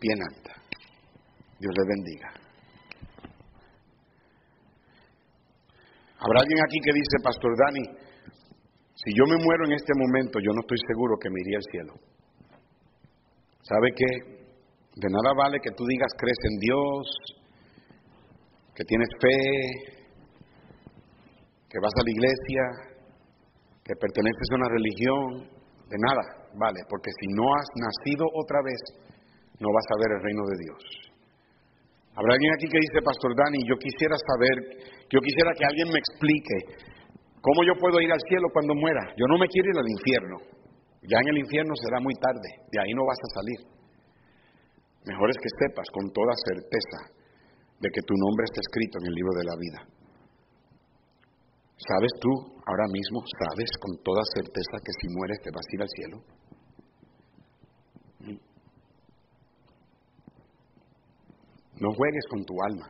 [0.00, 0.54] bien alta.
[1.58, 2.47] Dios le bendiga.
[6.18, 7.84] Habrá alguien aquí que dice, Pastor Dani,
[8.94, 11.70] si yo me muero en este momento, yo no estoy seguro que me iría al
[11.70, 11.94] cielo.
[13.62, 14.10] ¿Sabe qué?
[14.96, 17.06] De nada vale que tú digas crees en Dios,
[18.74, 19.98] que tienes fe,
[21.70, 22.62] que vas a la iglesia,
[23.84, 25.58] que perteneces a una religión,
[25.88, 28.80] de nada, vale, porque si no has nacido otra vez,
[29.60, 31.07] no vas a ver el reino de Dios.
[32.18, 34.56] Habrá alguien aquí que dice, Pastor Dani, yo quisiera saber,
[35.06, 36.56] yo quisiera que alguien me explique
[37.38, 39.14] cómo yo puedo ir al cielo cuando muera.
[39.14, 40.36] Yo no me quiero ir al infierno.
[41.06, 43.60] Ya en el infierno será muy tarde, de ahí no vas a salir.
[45.06, 46.98] Mejor es que sepas con toda certeza
[47.78, 49.80] de que tu nombre está escrito en el libro de la vida.
[51.78, 52.32] ¿Sabes tú
[52.66, 56.16] ahora mismo, sabes con toda certeza que si mueres te vas a ir al cielo?
[61.80, 62.86] No juegues con tu alma.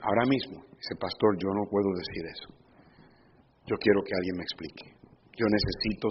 [0.00, 2.48] Ahora mismo, ese pastor, yo no puedo decir eso.
[3.66, 4.84] Yo quiero que alguien me explique.
[5.36, 6.08] Yo necesito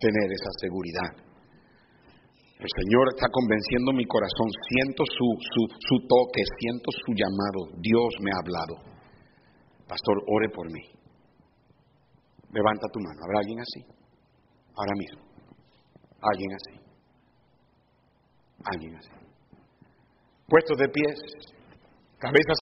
[0.00, 1.28] tener esa seguridad
[2.58, 4.50] el Señor está convenciendo mi corazón.
[4.66, 7.70] Siento su, su, su toque, siento su llamado.
[7.78, 8.74] Dios me ha hablado.
[9.86, 10.82] Pastor, ore por mí.
[12.50, 13.20] Levanta tu mano.
[13.22, 13.80] ¿Habrá alguien así?
[14.74, 15.22] Ahora mismo.
[16.18, 16.87] Alguien así.
[18.64, 18.98] Alguien.
[20.46, 21.14] Puestos de pies,
[22.18, 22.56] cabezas